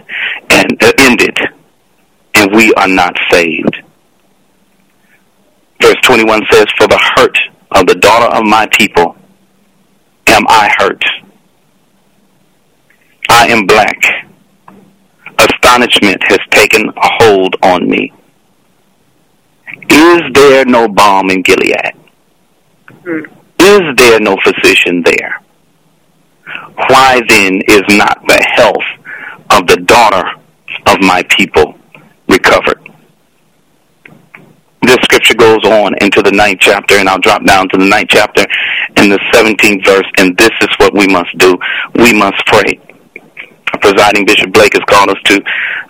and 0.49 0.83
uh, 0.83 0.91
ended, 0.99 1.37
and 2.35 2.51
we 2.55 2.73
are 2.73 2.87
not 2.87 3.15
saved. 3.29 3.77
Verse 5.81 5.95
21 6.03 6.41
says, 6.49 6.65
For 6.77 6.87
the 6.87 6.99
hurt 7.15 7.37
of 7.71 7.85
the 7.85 7.95
daughter 7.95 8.35
of 8.35 8.43
my 8.43 8.67
people 8.71 9.15
am 10.27 10.45
I 10.47 10.69
hurt. 10.77 11.03
I 13.29 13.47
am 13.47 13.65
black. 13.65 13.97
Astonishment 15.39 16.21
has 16.23 16.39
taken 16.51 16.87
a 16.89 17.09
hold 17.19 17.55
on 17.61 17.89
me. 17.89 18.11
Is 19.89 20.21
there 20.33 20.65
no 20.65 20.87
balm 20.87 21.29
in 21.29 21.41
Gilead? 21.41 21.93
Is 23.59 23.81
there 23.97 24.19
no 24.19 24.37
physician 24.43 25.03
there? 25.03 25.41
Why 26.89 27.21
then 27.27 27.61
is 27.67 27.83
not 27.89 28.21
the 28.27 28.41
health 28.55 28.85
of 29.51 29.67
the 29.67 29.77
daughter 29.77 30.23
of 30.87 31.01
my 31.01 31.23
people 31.29 31.77
recovered? 32.29 32.79
This 34.81 34.97
scripture 35.03 35.35
goes 35.35 35.63
on 35.65 35.95
into 36.01 36.21
the 36.21 36.31
ninth 36.31 36.59
chapter, 36.61 36.95
and 36.95 37.09
I'll 37.09 37.19
drop 37.19 37.45
down 37.45 37.67
to 37.69 37.77
the 37.77 37.85
ninth 37.85 38.09
chapter 38.09 38.45
in 38.97 39.09
the 39.09 39.19
17th 39.33 39.85
verse, 39.85 40.07
and 40.17 40.37
this 40.37 40.51
is 40.61 40.69
what 40.77 40.93
we 40.93 41.07
must 41.07 41.37
do. 41.37 41.57
We 41.95 42.13
must 42.13 42.37
pray. 42.47 42.79
Presiding 43.81 44.25
Bishop 44.25 44.51
Blake 44.53 44.73
has 44.73 44.83
called 44.87 45.09
us 45.09 45.21
to, 45.25 45.41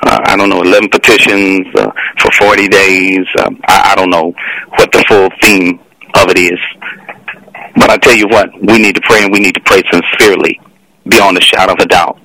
uh, 0.03 0.19
I 0.25 0.35
don't 0.35 0.49
know, 0.49 0.61
11 0.61 0.89
petitions 0.89 1.67
uh, 1.75 1.91
for 2.19 2.31
40 2.31 2.67
days. 2.67 3.25
Uh, 3.39 3.49
I, 3.67 3.91
I 3.91 3.95
don't 3.95 4.09
know 4.09 4.33
what 4.75 4.91
the 4.91 5.05
full 5.07 5.29
theme 5.41 5.79
of 6.15 6.29
it 6.29 6.37
is. 6.37 6.59
But 7.75 7.89
I 7.89 7.97
tell 7.97 8.15
you 8.15 8.27
what, 8.27 8.49
we 8.59 8.77
need 8.79 8.95
to 8.95 9.01
pray, 9.01 9.23
and 9.23 9.31
we 9.31 9.39
need 9.39 9.55
to 9.55 9.61
pray 9.61 9.83
sincerely, 9.91 10.59
beyond 11.07 11.37
a 11.37 11.41
shadow 11.41 11.73
of 11.73 11.79
a 11.79 11.85
doubt. 11.85 12.19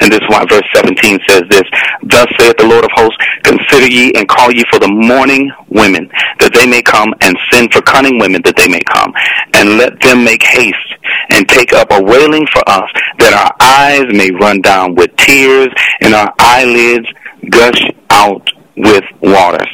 And 0.00 0.12
this 0.12 0.20
is 0.20 0.28
why 0.28 0.44
verse 0.48 0.66
17 0.74 1.18
says 1.28 1.42
this, 1.48 1.64
Thus 2.02 2.26
saith 2.38 2.56
the 2.58 2.66
Lord 2.66 2.84
of 2.84 2.90
hosts, 2.94 3.16
Consider 3.44 3.86
ye 3.86 4.12
and 4.14 4.28
call 4.28 4.52
ye 4.52 4.64
for 4.70 4.78
the 4.78 4.88
mourning 4.88 5.50
women, 5.68 6.08
that 6.40 6.52
they 6.52 6.66
may 6.66 6.82
come, 6.82 7.14
and 7.20 7.36
send 7.50 7.72
for 7.72 7.80
cunning 7.82 8.18
women, 8.18 8.42
that 8.42 8.56
they 8.56 8.68
may 8.68 8.80
come. 8.92 9.12
And 9.54 9.78
let 9.78 9.98
them 10.00 10.24
make 10.24 10.42
haste, 10.42 10.92
and 11.30 11.48
take 11.48 11.72
up 11.72 11.90
a 11.90 12.02
wailing 12.02 12.46
for 12.52 12.62
us, 12.68 12.90
that 13.18 13.32
our 13.32 13.54
eyes 13.60 14.06
may 14.12 14.30
run 14.40 14.60
down 14.60 14.94
with 14.94 15.14
tears, 15.16 15.68
and 16.00 16.14
our 16.14 16.32
eyelids 16.38 17.08
gush 17.50 17.82
out 18.10 18.48
with 18.76 19.04
waters. 19.22 19.72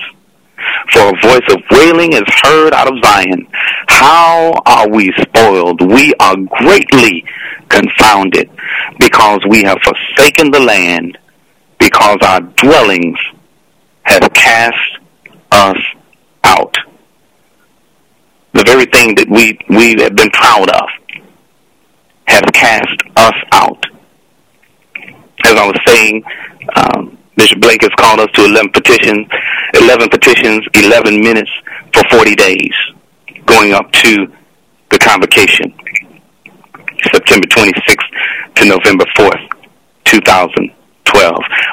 For 0.93 1.09
a 1.09 1.21
voice 1.23 1.49
of 1.51 1.63
wailing 1.71 2.13
is 2.13 2.23
heard 2.43 2.73
out 2.73 2.87
of 2.87 3.03
Zion. 3.03 3.47
How 3.89 4.53
are 4.67 4.89
we 4.89 5.13
spoiled? 5.21 5.81
We 5.81 6.13
are 6.21 6.37
greatly 6.37 7.25
confounded 7.73 8.51
because 9.01 9.41
we 9.49 9.63
have 9.65 9.79
forsaken 9.83 10.51
the 10.51 10.61
land, 10.61 11.19
because 11.79 12.19
our 12.23 12.41
dwellings 12.41 13.19
have 14.03 14.33
cast 14.35 14.99
us 15.51 15.79
out. 16.45 16.77
The 18.53 18.65
very 18.65 18.85
thing 18.87 19.15
that 19.17 19.29
we, 19.29 19.59
we 19.69 20.01
have 20.03 20.15
been 20.15 20.31
proud 20.31 20.71
of 20.71 20.89
have 22.27 22.45
cast 22.53 23.03
us 23.17 23.35
out. 23.53 23.85
As 25.45 25.55
I 25.55 25.67
was 25.67 25.81
saying, 25.87 26.23
um, 26.77 27.19
Bishop 27.37 27.61
Blake 27.61 27.83
has 27.83 27.91
called 27.97 28.21
us 28.21 28.31
to 28.35 28.45
11 28.45 28.71
petitions, 28.73 29.27
11 29.75 30.11
petitions, 30.11 30.67
11 30.75 31.21
minutes 31.21 31.51
for 31.95 32.05
40 32.11 32.35
days, 32.37 32.75
going 33.47 33.73
up 33.73 33.91
to 33.93 34.31
the 34.91 34.99
convocation, 34.99 35.75
September 37.11 37.47
26th 37.47 38.55
to 38.57 38.65
November 38.67 39.05
4th, 39.17 39.49
2012. 40.05 40.75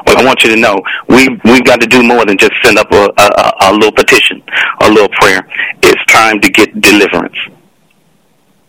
Well, 0.07 0.17
I 0.17 0.25
want 0.25 0.43
you 0.43 0.49
to 0.55 0.59
know 0.59 0.81
we 1.07 1.29
we've 1.45 1.63
got 1.65 1.79
to 1.81 1.87
do 1.87 2.03
more 2.03 2.25
than 2.25 2.37
just 2.37 2.53
send 2.63 2.77
up 2.77 2.91
a, 2.91 3.09
a, 3.17 3.53
a 3.69 3.73
little 3.73 3.91
petition, 3.91 4.41
a 4.81 4.89
little 4.89 5.09
prayer. 5.09 5.47
It's 5.83 6.03
time 6.11 6.39
to 6.41 6.49
get 6.49 6.81
deliverance. 6.81 7.37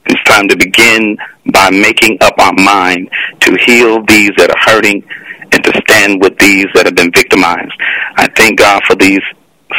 It's 0.07 0.23
time 0.25 0.49
to 0.49 0.57
begin 0.57 1.17
by 1.53 1.71
making 1.71 2.19
up 2.21 2.35
our 2.39 2.53
mind 2.55 3.11
to 3.41 3.57
heal 3.67 4.03
these 4.07 4.31
that 4.37 4.51
are 4.51 4.73
hurting 4.73 5.05
and 5.53 5.65
to 5.65 5.83
stand 5.89 6.21
with 6.23 6.37
these 6.39 6.67
that 6.75 6.87
have 6.87 6.95
been 6.95 7.13
victimized. 7.13 7.73
I 8.17 8.27
thank 8.37 8.59
God 8.59 8.83
for 8.89 8.97
these 8.97 9.21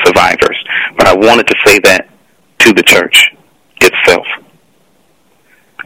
survivors, 0.05 0.57
but 0.97 1.07
I 1.07 1.15
wanted 1.15 1.47
to 1.47 1.55
say 1.65 1.79
that 1.79 2.09
to 2.59 2.73
the 2.73 2.83
church 2.83 3.31
itself. 3.81 4.25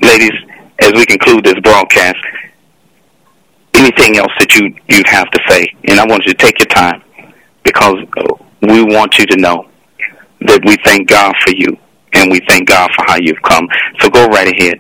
Ladies, 0.02 0.34
as 0.86 0.94
we 0.94 1.06
conclude 1.06 1.44
this 1.44 1.60
broadcast, 1.62 2.18
anything 3.74 4.18
else 4.18 4.32
that 4.40 4.54
you, 4.54 4.74
you'd 4.88 5.08
have 5.08 5.30
to 5.32 5.40
say, 5.50 5.68
and 5.86 6.00
I 6.00 6.06
want 6.06 6.26
you 6.26 6.34
to 6.34 6.38
take 6.38 6.60
your 6.60 6.68
time 6.68 7.04
because 7.64 7.98
uh, 8.18 8.34
we 8.62 8.84
want 8.84 9.18
you 9.18 9.26
to 9.26 9.38
know 9.38 9.68
that 10.42 10.62
we 10.66 10.78
thank 10.86 11.10
God 11.10 11.34
for 11.44 11.52
you 11.56 11.76
and 12.14 12.32
we 12.32 12.40
thank 12.48 12.68
God 12.68 12.90
for 12.96 13.04
how 13.08 13.18
you've 13.18 13.42
come. 13.42 13.68
So 14.00 14.10
go 14.10 14.28
right 14.28 14.48
ahead. 14.48 14.80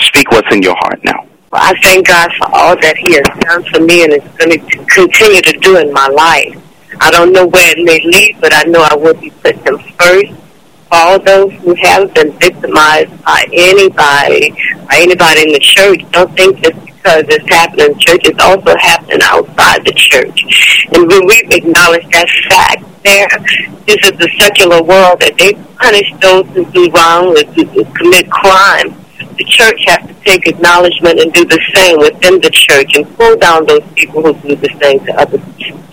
Speak 0.00 0.30
what's 0.30 0.52
in 0.52 0.62
your 0.62 0.76
heart 0.80 1.00
now. 1.04 1.26
I 1.52 1.74
thank 1.82 2.06
God 2.06 2.30
for 2.36 2.48
all 2.52 2.76
that 2.76 2.96
He 2.96 3.14
has 3.14 3.26
done 3.40 3.64
for 3.64 3.80
me 3.80 4.04
and 4.04 4.12
is 4.12 4.32
going 4.36 4.50
to 4.50 4.84
continue 4.86 5.40
to 5.40 5.58
do 5.60 5.78
in 5.78 5.92
my 5.92 6.06
life. 6.08 6.60
I 7.00 7.10
don't 7.10 7.32
know 7.32 7.46
where 7.46 7.72
it 7.76 7.82
may 7.84 8.00
lead, 8.04 8.38
but 8.40 8.52
I 8.52 8.64
know 8.64 8.82
I 8.82 8.94
will 8.96 9.14
be 9.14 9.30
putting 9.30 9.62
Him 9.62 9.78
first. 9.98 10.32
All 10.96 11.18
those 11.18 11.52
who 11.60 11.74
have 11.82 12.14
been 12.14 12.32
victimized 12.38 13.12
by 13.22 13.44
anybody, 13.52 14.50
by 14.88 14.96
anybody 14.96 15.42
in 15.42 15.52
the 15.52 15.60
church, 15.60 16.00
don't 16.10 16.34
think 16.34 16.56
just 16.64 16.86
because 16.86 17.24
it's 17.28 17.48
happening 17.52 17.92
in 17.92 17.98
church, 17.98 18.22
it's 18.24 18.40
also 18.42 18.74
happening 18.80 19.20
outside 19.22 19.84
the 19.84 19.92
church. 19.92 20.40
And 20.92 21.06
when 21.06 21.26
we 21.26 21.44
acknowledge 21.52 22.08
that 22.16 22.28
fact 22.48 22.80
there, 23.04 23.28
this 23.84 24.00
is 24.08 24.16
the 24.16 24.30
secular 24.40 24.82
world 24.82 25.20
that 25.20 25.36
they 25.36 25.52
punish 25.76 26.08
those 26.24 26.48
who 26.56 26.64
do 26.72 26.90
wrong, 26.96 27.36
who, 27.54 27.84
commit 27.92 28.30
crime 28.30 28.96
the 29.36 29.44
church 29.44 29.84
has 29.86 30.00
to 30.08 30.14
take 30.24 30.46
acknowledgement 30.48 31.20
and 31.20 31.30
do 31.32 31.44
the 31.44 31.60
same 31.74 31.98
within 31.98 32.40
the 32.40 32.50
church 32.50 32.96
and 32.96 33.04
pull 33.16 33.36
down 33.36 33.66
those 33.66 33.84
people 33.94 34.22
who 34.22 34.32
do 34.48 34.56
the 34.56 34.70
same 34.80 34.98
to 35.04 35.12
other 35.20 35.38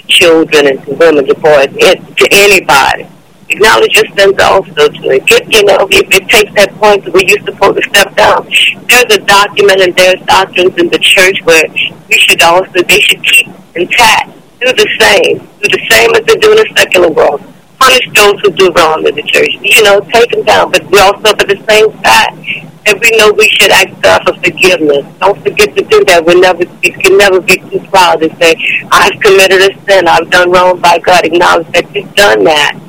children 0.08 0.68
and 0.68 0.82
to 0.86 0.94
women, 0.96 1.26
to 1.28 1.36
boys, 1.36 1.68
to 1.68 2.28
anybody. 2.32 3.06
Acknowledge 3.54 3.96
your 3.96 4.10
sins 4.18 4.38
also 4.42 4.89
to. 4.89 5.20
Get, 5.26 5.46
you 5.54 5.63
know, 5.66 5.88
if 5.92 6.10
it 6.10 6.28
takes 6.28 6.54
that 6.56 6.74
point 6.82 7.06
where 7.13 7.24
you're 7.24 7.46
supposed 7.46 7.78
to 7.78 7.84
step 7.89 8.16
down. 8.16 8.50
There's 8.89 9.12
a 9.13 9.22
document 9.22 9.82
and 9.82 9.96
there's 9.96 10.20
doctrines 10.26 10.76
in 10.78 10.89
the 10.89 11.00
church 11.00 11.38
where 11.44 11.63
we 12.10 12.18
should 12.18 12.42
also, 12.42 12.82
they 12.84 13.00
should 13.00 13.24
keep 13.24 13.48
intact. 13.76 14.34
Do 14.60 14.74
the 14.74 14.89
same. 15.00 15.38
Do 15.62 15.68
the 15.70 15.84
same 15.92 16.10
as 16.16 16.26
they 16.26 16.36
do 16.36 16.52
in 16.52 16.58
the 16.58 16.70
secular 16.76 17.10
world 17.10 17.42
punish 17.84 18.08
those 18.16 18.39
who 18.42 18.52
do 18.52 18.72
wrong 18.72 19.06
in 19.06 19.13
the 19.16 19.24
church. 19.24 19.52
You 19.62 19.84
know, 19.84 20.00
take 20.13 20.32
them 20.32 20.44
down. 20.44 20.72
But 20.72 20.89
we 20.89 21.00
also, 21.00 21.36
at 21.36 21.48
the 21.48 21.60
same 21.68 21.92
time, 22.00 22.63
and 22.86 23.00
we 23.00 23.12
know 23.18 23.32
we 23.32 23.48
should 23.50 23.72
ask 23.72 23.89
God 24.02 24.24
for 24.26 24.34
forgiveness. 24.44 25.06
Don't 25.20 25.42
forget 25.42 25.76
to 25.76 25.84
do 25.84 26.04
that. 26.06 26.26
We 26.26 26.39
never, 26.39 26.63
we 26.82 26.92
can 26.92 27.18
never 27.18 27.39
be 27.39 27.58
too 27.58 27.80
proud 27.89 28.20
to 28.20 28.30
say, 28.36 28.56
I've 28.92 29.20
committed 29.20 29.62
a 29.62 29.72
sin. 29.86 30.08
I've 30.08 30.30
done 30.30 30.52
wrong 30.52 30.80
by 30.80 31.00
God. 31.00 31.26
Acknowledge 31.26 31.68
that 31.72 31.94
you've 31.96 32.13
done 32.16 32.44
that. 32.44 32.80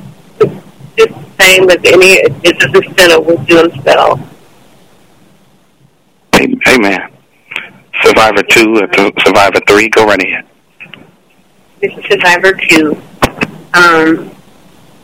Same 1.41 1.69
as 1.71 1.79
any, 1.85 2.23
just 2.43 2.75
a 2.75 2.95
sinner 2.97 3.21
would 3.21 3.47
do 3.47 3.69
himself. 3.69 4.21
Amen. 6.35 7.11
Survivor 8.03 8.43
2, 8.43 8.75
uh, 8.75 9.11
Survivor 9.25 9.61
3, 9.67 9.89
go 9.91 10.05
right 10.05 10.23
ahead. 10.23 10.47
This 11.81 11.93
is 11.97 12.05
Survivor 12.11 12.53
2. 12.53 13.03
Um, 13.75 14.31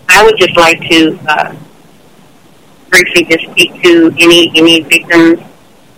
I 0.09 0.25
would 0.25 0.37
just 0.39 0.57
like 0.57 0.81
to 0.89 1.19
uh, 1.29 1.55
briefly 2.91 3.25
just 3.25 3.51
speak 3.51 3.83
to 3.83 4.13
any 4.19 4.51
any 4.57 4.81
victims 4.81 5.41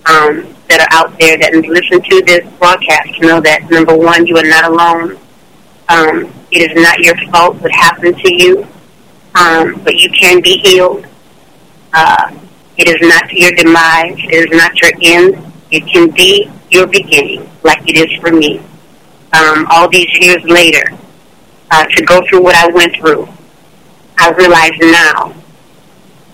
um, 0.07 0.55
that 0.69 0.81
are 0.81 0.89
out 0.91 1.19
there 1.19 1.39
that 1.39 1.55
listen 1.55 2.03
to 2.03 2.23
this 2.27 2.47
broadcast 2.59 3.15
to 3.15 3.27
know 3.27 3.41
that 3.41 3.71
number 3.71 3.97
one, 3.97 4.27
you 4.27 4.37
are 4.37 4.45
not 4.45 4.71
alone. 4.71 5.19
Um, 5.89 6.33
it 6.51 6.71
is 6.71 6.83
not 6.83 6.99
your 7.01 7.17
fault 7.31 7.57
what 7.61 7.73
happened 7.73 8.17
to 8.19 8.35
you, 8.35 8.67
um, 9.35 9.81
but 9.85 9.95
you 9.97 10.11
can 10.11 10.41
be 10.41 10.59
healed. 10.59 11.07
Uh, 11.93 12.35
it 12.77 12.89
is 12.89 12.97
not 13.09 13.31
your 13.33 13.53
demise. 13.53 14.17
It 14.19 14.51
is 14.51 14.59
not 14.59 14.81
your 14.81 14.93
end. 15.03 15.53
It 15.71 15.87
can 15.87 16.11
be 16.11 16.51
your 16.71 16.87
beginning, 16.87 17.49
like 17.63 17.79
it 17.89 17.97
is 17.97 18.21
for 18.21 18.33
me. 18.33 18.59
Um, 19.33 19.67
all 19.71 19.89
these 19.89 20.09
years 20.21 20.43
later, 20.45 20.85
uh, 21.71 21.85
to 21.85 22.05
go 22.05 22.21
through 22.29 22.43
what 22.43 22.55
I 22.55 22.69
went 22.69 22.95
through, 22.97 23.29
I 24.19 24.31
realize 24.33 24.73
now 24.81 25.35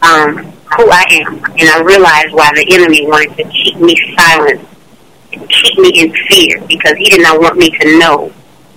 um, 0.03 0.37
who 0.77 0.91
I 0.91 1.05
am, 1.11 1.45
and 1.59 1.69
I 1.69 1.81
realize 1.83 2.27
why 2.33 2.51
the 2.55 2.67
enemy 2.75 3.07
wanted 3.07 3.37
to 3.37 3.45
keep 3.51 3.77
me 3.77 3.97
silent, 4.17 4.67
keep 5.31 5.79
me 5.79 5.91
in 6.01 6.13
fear, 6.29 6.61
because 6.67 6.97
he 6.97 7.05
did 7.05 7.23
not 7.23 7.41
want 7.41 7.57
me 7.57 7.71
to 7.71 7.99
know 7.99 8.33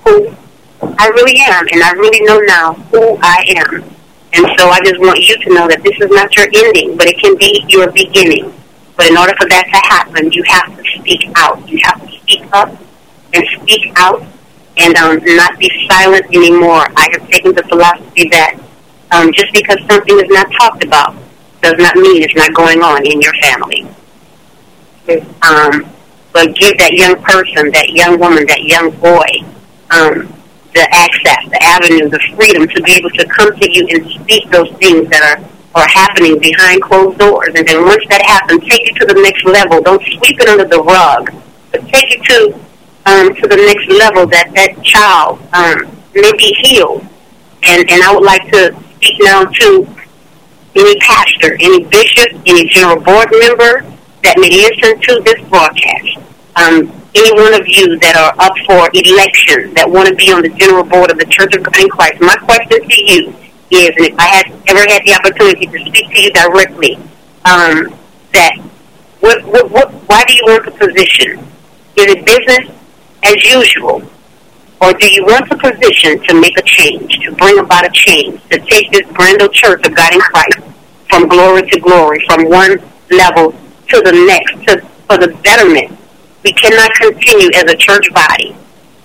who 0.06 0.36
I 0.82 1.08
really 1.10 1.40
am, 1.42 1.68
and 1.72 1.84
I 1.84 1.92
really 1.92 2.22
know 2.22 2.40
now 2.40 2.74
who 2.74 3.18
I 3.22 3.46
am. 3.58 3.84
And 4.34 4.48
so 4.58 4.70
I 4.70 4.80
just 4.84 5.00
want 5.00 5.20
you 5.20 5.38
to 5.38 5.54
know 5.54 5.68
that 5.68 5.84
this 5.84 5.96
is 6.00 6.10
not 6.10 6.36
your 6.36 6.48
ending, 6.54 6.96
but 6.98 7.08
it 7.08 7.20
can 7.20 7.36
be 7.38 7.66
your 7.68 7.92
beginning. 7.92 8.54
But 8.96 9.10
in 9.10 9.18
order 9.18 9.34
for 9.40 9.48
that 9.50 9.66
to 9.66 9.80
happen, 9.90 10.32
you 10.32 10.44
have 10.48 10.76
to 10.78 10.84
speak 11.00 11.30
out. 11.36 11.68
You 11.68 11.80
have 11.84 12.00
to 12.02 12.20
speak 12.20 12.44
up 12.54 12.70
and 13.34 13.46
speak 13.62 13.92
out 13.98 14.24
and 14.78 14.96
um, 14.96 15.20
not 15.36 15.60
be 15.60 15.70
silent 15.90 16.26
anymore. 16.34 16.88
I 16.96 17.10
have 17.12 17.30
taken 17.30 17.54
the 17.54 17.64
philosophy 17.64 18.30
that 18.30 18.60
um, 19.12 19.32
just 19.34 19.52
because 19.54 19.78
something 19.90 20.18
is 20.18 20.30
not 20.30 20.48
talked 20.54 20.84
about 20.84 21.16
does 21.62 21.76
not 21.78 21.96
mean 21.96 22.24
it's 22.24 22.36
not 22.36 22.54
going 22.54 22.82
on 22.82 23.06
in 23.06 23.22
your 23.22 23.34
family. 23.42 23.88
Um, 25.42 25.90
but 26.32 26.56
give 26.56 26.78
that 26.78 26.94
young 26.94 27.22
person, 27.22 27.70
that 27.72 27.90
young 27.90 28.20
woman, 28.20 28.46
that 28.48 28.64
young 28.64 28.92
boy, 28.92 29.28
um, 29.92 30.32
the 30.74 30.88
access, 30.92 31.44
the 31.50 31.60
avenue, 31.64 32.10
the 32.10 32.20
freedom 32.36 32.68
to 32.68 32.82
be 32.84 32.94
able 32.94 33.10
to 33.12 33.26
come 33.28 33.56
to 33.56 33.72
you 33.72 33.88
and 33.90 34.10
speak 34.22 34.50
those 34.50 34.72
things 34.78 35.10
that 35.10 35.22
are 35.24 35.52
are 35.74 35.88
happening 35.88 36.38
behind 36.38 36.82
closed 36.82 37.18
doors. 37.18 37.54
And 37.56 37.66
then 37.66 37.86
once 37.86 38.04
that 38.10 38.22
happens, 38.24 38.62
take 38.64 38.90
it 38.90 38.96
to 39.00 39.06
the 39.06 39.22
next 39.22 39.46
level. 39.46 39.82
Don't 39.82 40.02
sweep 40.04 40.40
it 40.40 40.50
under 40.50 40.66
the 40.66 40.82
rug, 40.84 41.32
but 41.72 41.82
take 41.88 42.12
it 42.12 42.24
to 42.26 42.60
um, 43.06 43.34
to 43.36 43.48
the 43.48 43.56
next 43.56 43.88
level 43.88 44.28
that 44.28 44.52
that 44.54 44.84
child 44.84 45.40
um, 45.54 45.90
may 46.14 46.32
be 46.38 46.54
healed. 46.62 47.06
And 47.64 47.90
and 47.90 48.04
I 48.04 48.14
would 48.14 48.24
like 48.24 48.52
to 48.52 48.76
speak 48.96 49.16
now 49.22 49.46
to 49.46 49.88
any 50.76 51.00
pastor, 51.00 51.54
any 51.60 51.84
bishop, 51.86 52.32
any 52.46 52.68
general 52.70 53.02
board 53.02 53.28
member 53.32 53.84
that 54.24 54.38
may 54.38 54.50
listen 54.50 55.00
to 55.02 55.22
this 55.24 55.40
broadcast. 55.50 56.18
Um, 56.56 57.01
any 57.14 57.32
one 57.34 57.54
of 57.54 57.68
you 57.68 58.00
that 58.00 58.16
are 58.16 58.34
up 58.40 58.56
for 58.66 58.88
election 58.94 59.74
that 59.76 59.90
want 59.90 60.08
to 60.08 60.16
be 60.16 60.32
on 60.32 60.42
the 60.42 60.50
general 60.56 60.84
board 60.84 61.12
of 61.12 61.20
the 61.20 61.26
Church 61.26 61.56
of 61.56 61.64
God 61.64 61.78
in 61.80 61.90
Christ, 61.90 62.22
my 62.22 62.36
question 62.48 62.88
to 62.88 63.00
you 63.04 63.36
is, 63.72 63.92
and 64.00 64.06
if 64.08 64.16
I 64.20 64.28
had 64.28 64.48
ever 64.68 64.84
had 64.88 65.04
the 65.04 65.14
opportunity 65.20 65.68
to 65.68 65.80
speak 65.92 66.08
to 66.16 66.22
you 66.24 66.32
directly, 66.32 66.96
um, 67.44 67.92
that 68.32 68.56
what, 69.20 69.44
what, 69.44 69.72
what, 69.72 69.92
why 70.08 70.24
do 70.26 70.34
you 70.34 70.44
want 70.48 70.66
the 70.66 70.72
position? 70.72 71.40
Is 72.00 72.16
it 72.16 72.26
business 72.26 72.72
as 73.24 73.36
usual, 73.44 74.02
or 74.80 74.94
do 74.94 75.08
you 75.12 75.24
want 75.26 75.50
the 75.50 75.58
position 75.60 76.24
to 76.28 76.40
make 76.40 76.58
a 76.58 76.64
change, 76.64 77.20
to 77.20 77.36
bring 77.36 77.60
about 77.60 77.86
a 77.86 77.92
change, 77.92 78.42
to 78.50 78.60
take 78.72 78.92
this 78.92 79.08
brand 79.12 79.38
new 79.40 79.50
church 79.52 79.86
of 79.86 79.94
God 79.94 80.14
in 80.14 80.22
Christ 80.22 80.60
from 81.10 81.28
glory 81.28 81.64
to 81.70 81.80
glory, 81.80 82.24
from 82.26 82.48
one 82.48 82.80
level 83.12 83.52
to 83.52 84.02
the 84.08 84.16
next, 84.26 84.64
to, 84.68 84.80
for 85.08 85.18
the 85.20 85.36
betterment 85.44 85.91
we 86.44 86.52
cannot 86.54 86.92
continue 86.96 87.50
as 87.56 87.64
a 87.72 87.76
church 87.76 88.12
body 88.14 88.56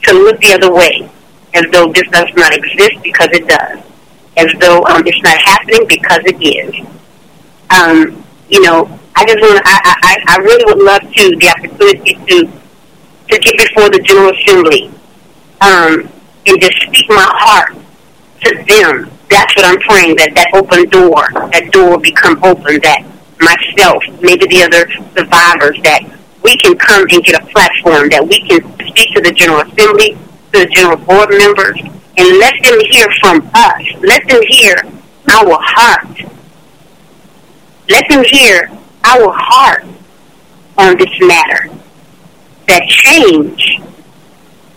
to 0.05 0.13
look 0.13 0.41
the 0.41 0.53
other 0.55 0.73
way 0.73 1.11
as 1.55 1.65
though 1.73 1.91
this 1.93 2.09
does 2.11 2.29
not 2.37 2.53
exist 2.55 3.03
because 3.03 3.29
it 3.33 3.47
does, 3.49 3.81
as 4.37 4.53
though 4.61 4.85
um, 4.85 5.03
it's 5.07 5.23
not 5.23 5.39
happening 5.39 5.87
because 5.89 6.21
it 6.25 6.41
is. 6.43 6.87
Um, 7.71 8.25
you 8.49 8.63
know, 8.63 8.87
I 9.15 9.25
just 9.25 9.41
want 9.41 9.61
I, 9.65 9.81
I, 9.85 10.17
I 10.29 10.37
really 10.39 10.65
would 10.67 10.85
love 10.85 11.01
to 11.01 11.37
the 11.37 11.49
opportunity 11.49 12.15
to 12.15 12.47
to 13.29 13.39
get 13.39 13.55
before 13.59 13.91
the 13.91 14.01
General 14.05 14.33
Assembly 14.37 14.89
um, 15.61 16.09
and 16.47 16.61
just 16.61 16.77
speak 16.83 17.09
my 17.09 17.27
heart 17.27 17.75
to 18.43 18.55
them. 18.69 19.11
That's 19.29 19.57
what 19.57 19.65
I'm 19.65 19.81
praying 19.81 20.17
that 20.17 20.33
that 20.37 20.51
open 20.55 20.89
door, 20.91 21.27
that 21.53 21.73
door 21.73 21.99
become 21.99 22.39
open. 22.45 22.81
That 22.81 23.03
myself, 23.41 24.03
maybe 24.21 24.47
the 24.47 24.63
other 24.63 24.89
survivors, 25.17 25.81
that 25.83 26.16
we 26.47 26.57
can 26.59 26.79
come 26.79 27.03
and 27.11 27.25
get 27.25 27.43
a 27.43 27.47
platform 27.47 28.09
that 28.11 28.23
we 28.23 28.39
can 28.47 28.63
speak 28.87 29.11
to 29.15 29.21
the 29.21 29.33
General 29.33 29.63
Assembly, 29.63 30.15
to 30.53 30.61
the 30.61 30.67
General 30.67 30.97
Board 30.97 31.29
members, 31.35 31.75
and 31.83 32.39
let 32.39 32.55
them 32.63 32.79
hear 32.87 33.07
from 33.21 33.51
us. 33.53 33.83
Let 33.99 34.23
them 34.29 34.41
hear 34.47 34.77
our 35.27 35.59
heart. 35.59 36.07
Let 37.91 38.05
them 38.09 38.23
hear 38.31 38.71
our 39.03 39.35
heart 39.35 39.85
on 40.79 40.97
this 40.99 41.11
matter. 41.19 41.69
That 42.69 42.87
change 42.87 43.83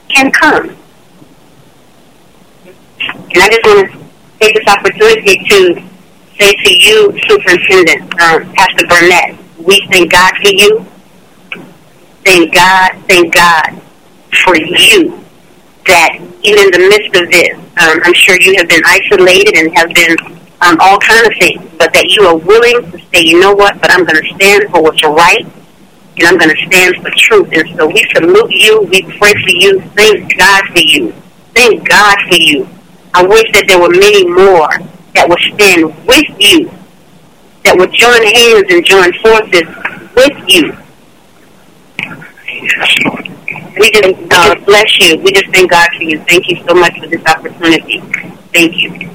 can 0.10 0.32
come. 0.32 0.75
And 2.99 3.38
I 3.38 3.47
just 3.47 3.62
want 3.63 3.91
to 3.91 3.99
take 4.41 4.55
this 4.55 4.67
opportunity 4.67 5.38
to 5.38 5.86
say 6.39 6.51
to 6.51 6.71
you, 6.73 7.13
Superintendent, 7.29 8.10
um, 8.21 8.51
Pastor 8.58 8.88
Burnett, 8.89 9.38
we 9.60 9.79
thank 9.91 10.12
God 10.12 10.34
for 10.41 10.49
you. 10.49 10.88
Thank 12.25 12.53
God, 12.53 12.91
thank 13.08 13.34
God 13.34 13.82
for 14.43 14.55
you 14.55 15.23
that 15.88 16.19
even 16.43 16.69
in 16.69 16.71
the 16.71 16.86
midst 16.88 17.13
of 17.17 17.25
this, 17.32 17.58
um, 17.82 17.97
I'm 18.03 18.13
sure 18.13 18.39
you 18.39 18.55
have 18.58 18.69
been 18.69 18.82
isolated 18.86 19.55
and 19.58 19.75
have 19.75 19.89
been 19.93 20.15
um, 20.62 20.77
all 20.79 20.99
kind 20.99 21.25
of 21.25 21.34
things, 21.39 21.63
but 21.79 21.93
that 21.93 22.05
you 22.13 22.23
are 22.27 22.38
willing 22.38 22.91
to 22.91 22.97
say, 23.10 23.25
you 23.25 23.39
know 23.39 23.53
what, 23.53 23.79
but 23.82 23.89
I'm 23.91 24.05
going 24.05 24.21
to 24.21 24.29
stand 24.36 24.69
for 24.69 24.84
what's 24.84 25.03
right, 25.03 25.45
and 26.17 26.27
I'm 26.27 26.38
going 26.38 26.53
to 26.53 26.62
stand 26.67 27.01
for 27.01 27.10
truth. 27.15 27.49
And 27.53 27.65
so 27.75 27.88
we 27.88 28.05
salute 28.13 28.51
you, 28.51 28.82
we 28.91 29.01
pray 29.17 29.34
for 29.34 29.49
you, 29.49 29.82
thank 29.95 30.38
God 30.38 30.63
for 30.69 30.84
you, 30.84 31.12
thank 31.55 31.88
God 31.88 32.17
for 32.27 32.36
you. 32.36 32.67
I 33.13 33.25
wish 33.25 33.49
that 33.53 33.65
there 33.67 33.79
were 33.79 33.89
many 33.89 34.27
more 34.27 34.69
that 35.15 35.25
would 35.27 35.41
stand 35.55 35.89
with 36.05 36.29
you, 36.38 36.69
that 37.65 37.73
would 37.73 37.91
join 37.91 38.21
hands 38.21 38.67
and 38.69 38.86
join 38.86 39.10
forces 39.23 39.65
with 40.13 40.38
you 40.47 40.77
we 42.62 43.91
just 43.91 44.32
uh, 44.32 44.56
bless 44.65 45.00
you. 45.00 45.17
We 45.19 45.32
just 45.32 45.50
thank 45.54 45.72
God 45.72 45.89
for 45.95 46.04
you. 46.04 46.19
Thank 46.26 46.50
you 46.50 46.58
so 46.67 46.74
much 46.74 47.00
for 47.00 47.08
this 47.08 47.24
opportunity. 47.26 48.00
Thank 48.54 48.78
you. 48.78 49.10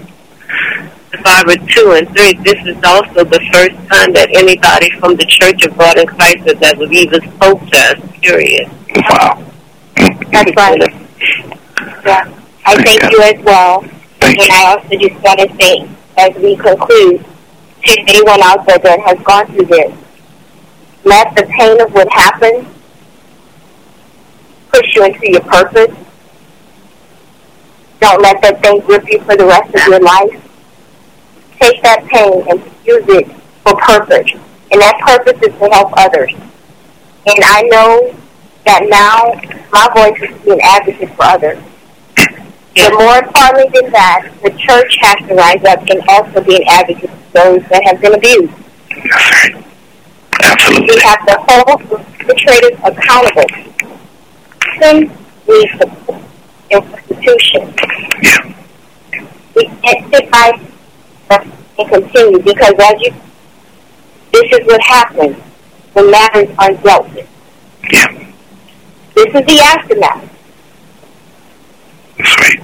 Barbara, 1.22 1.56
two 1.68 1.92
and 1.92 2.08
three, 2.08 2.34
this 2.42 2.60
is 2.66 2.76
also 2.84 3.24
the 3.24 3.40
first 3.52 3.76
time 3.88 4.12
that 4.12 4.28
anybody 4.34 4.90
from 4.98 5.16
the 5.16 5.24
Church 5.26 5.64
of 5.64 5.76
God 5.78 5.96
in 5.98 6.06
Christ 6.06 6.38
has 6.44 6.60
ever 6.60 6.84
even 6.84 7.20
spoke 7.36 7.60
to 7.70 7.78
us, 7.78 8.18
period. 8.20 8.68
Wow. 9.08 9.44
That's 9.96 10.54
right. 10.56 10.80
Yeah. 12.04 12.34
I 12.66 12.82
thank 12.82 13.02
you 13.10 13.22
as 13.22 13.44
well. 13.44 13.82
Thank 14.20 14.38
and 14.38 14.48
you. 14.48 14.54
I 14.54 14.74
also 14.74 14.96
just 14.98 15.22
want 15.22 15.40
to 15.40 15.48
say, 15.62 15.88
as 16.18 16.34
we 16.36 16.56
conclude, 16.56 17.24
to 17.84 18.00
anyone 18.00 18.42
out 18.42 18.66
there 18.66 18.78
that 18.78 19.00
has 19.00 19.18
gone 19.24 19.46
through 19.46 19.66
this, 19.66 19.94
let 21.04 21.34
the 21.36 21.46
pain 21.58 21.80
of 21.80 21.92
what 21.92 22.10
happened 22.12 22.66
push 24.74 24.96
you 24.96 25.04
into 25.04 25.30
your 25.30 25.40
purpose. 25.42 25.94
Don't 28.00 28.20
let 28.20 28.42
that 28.42 28.60
thing 28.60 28.80
grip 28.80 29.04
you 29.08 29.20
for 29.20 29.36
the 29.36 29.46
rest 29.46 29.72
of 29.72 29.86
your 29.86 30.00
life. 30.00 30.34
Take 31.60 31.80
that 31.82 32.04
pain 32.06 32.44
and 32.50 32.60
use 32.84 33.04
it 33.08 33.30
for 33.62 33.76
purpose. 33.76 34.30
And 34.72 34.80
that 34.80 34.98
purpose 35.06 35.40
is 35.42 35.54
to 35.60 35.68
help 35.70 35.92
others. 35.96 36.32
And 37.26 37.38
I 37.44 37.62
know 37.70 38.14
that 38.66 38.82
now 38.90 39.38
my 39.70 39.88
voice 39.94 40.20
is 40.20 40.36
to 40.36 40.44
be 40.44 40.50
an 40.52 40.60
advocate 40.62 41.10
for 41.10 41.24
others. 41.24 41.58
But 42.74 42.92
more 42.98 43.18
importantly 43.18 43.80
than 43.80 43.92
that, 43.92 44.28
the 44.42 44.50
church 44.50 44.98
has 45.00 45.28
to 45.28 45.34
rise 45.34 45.62
up 45.64 45.88
and 45.88 46.02
also 46.08 46.42
be 46.42 46.56
an 46.56 46.64
advocate 46.68 47.10
for 47.10 47.32
those 47.32 47.62
that 47.70 47.82
have 47.84 48.00
been 48.00 48.14
abused. 48.14 48.52
Right. 48.90 49.54
We 50.68 51.00
have 51.02 51.24
to 51.26 51.36
hold 51.46 51.80
perpetrators 52.18 52.78
accountable. 52.82 53.74
Sin 54.80 55.10
needs 55.48 55.72
support 55.78 56.22
and 56.70 56.84
institution. 56.94 57.74
Yeah. 58.22 58.54
We 59.54 59.64
can't 59.82 60.14
sit 60.14 60.28
and 60.34 61.88
continue 61.88 62.38
because 62.42 62.74
as 62.78 63.00
you, 63.00 63.12
this 64.32 64.52
is 64.52 64.66
what 64.66 64.80
happens 64.80 65.36
when 65.92 66.10
matters 66.10 66.48
are 66.58 66.72
dealt 66.74 67.12
with. 67.14 67.28
Yeah. 67.92 68.06
This 69.14 69.26
is 69.26 69.46
the 69.46 69.60
aftermath. 69.60 70.30
That's 72.18 72.36
right. 72.38 72.60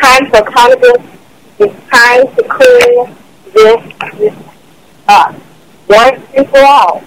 Time 0.00 0.30
for 0.30 0.38
accountability. 0.38 1.08
It's 1.60 1.90
time 1.90 2.26
to 2.36 2.42
clean 2.48 3.14
this 3.52 4.34
up 5.08 5.34
once 5.88 6.22
and 6.34 6.48
for 6.48 6.58
all. 6.58 7.02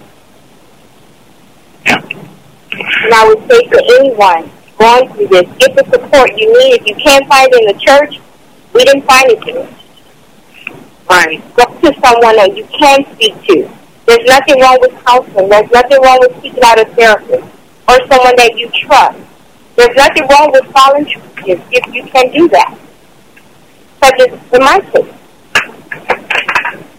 Yeah. 2.76 3.04
And 3.04 3.14
I 3.14 3.26
would 3.28 3.40
say 3.50 3.60
to 3.62 3.78
anyone 4.00 4.50
going 4.78 5.08
through 5.12 5.28
this, 5.28 5.48
get 5.58 5.76
the 5.76 5.84
support 5.92 6.30
you 6.36 6.46
need. 6.58 6.80
If 6.80 6.86
you 6.86 6.94
can't 6.96 7.26
find 7.28 7.48
it 7.52 7.60
in 7.60 7.66
the 7.76 7.78
church, 7.84 8.20
we 8.72 8.84
didn't 8.84 9.02
find 9.02 9.30
it 9.30 9.44
here. 9.44 9.68
Right. 11.08 11.42
Go 11.54 11.64
to 11.64 12.00
someone 12.00 12.36
that 12.36 12.56
you 12.56 12.64
can 12.66 13.04
speak 13.14 13.34
to. 13.46 13.70
There's 14.06 14.26
nothing 14.26 14.60
wrong 14.60 14.78
with 14.80 14.92
counseling. 15.04 15.48
There's 15.48 15.70
nothing 15.70 16.00
wrong 16.02 16.18
with 16.20 16.34
seeking 16.42 16.62
out 16.64 16.80
a 16.80 16.84
therapist 16.94 17.44
or 17.88 17.98
someone 18.08 18.34
that 18.36 18.52
you 18.56 18.70
trust. 18.70 19.18
There's 19.76 19.96
nothing 19.96 20.26
wrong 20.28 20.50
with 20.52 20.64
volunteering 20.72 21.62
if 21.72 21.94
you 21.94 22.04
can 22.04 22.32
do 22.32 22.48
that. 22.48 22.78
such 24.02 24.20
as 24.20 24.52
in 24.52 24.60
my 24.60 24.80
case. 24.80 25.14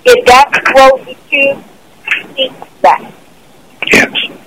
If 0.05 0.25
that's 0.25 0.51
the 0.51 0.73
road 0.77 1.07
you 1.07 1.15
choose, 1.29 1.63
seek 2.35 2.81
that. 2.81 3.13
Yes. 3.91 4.42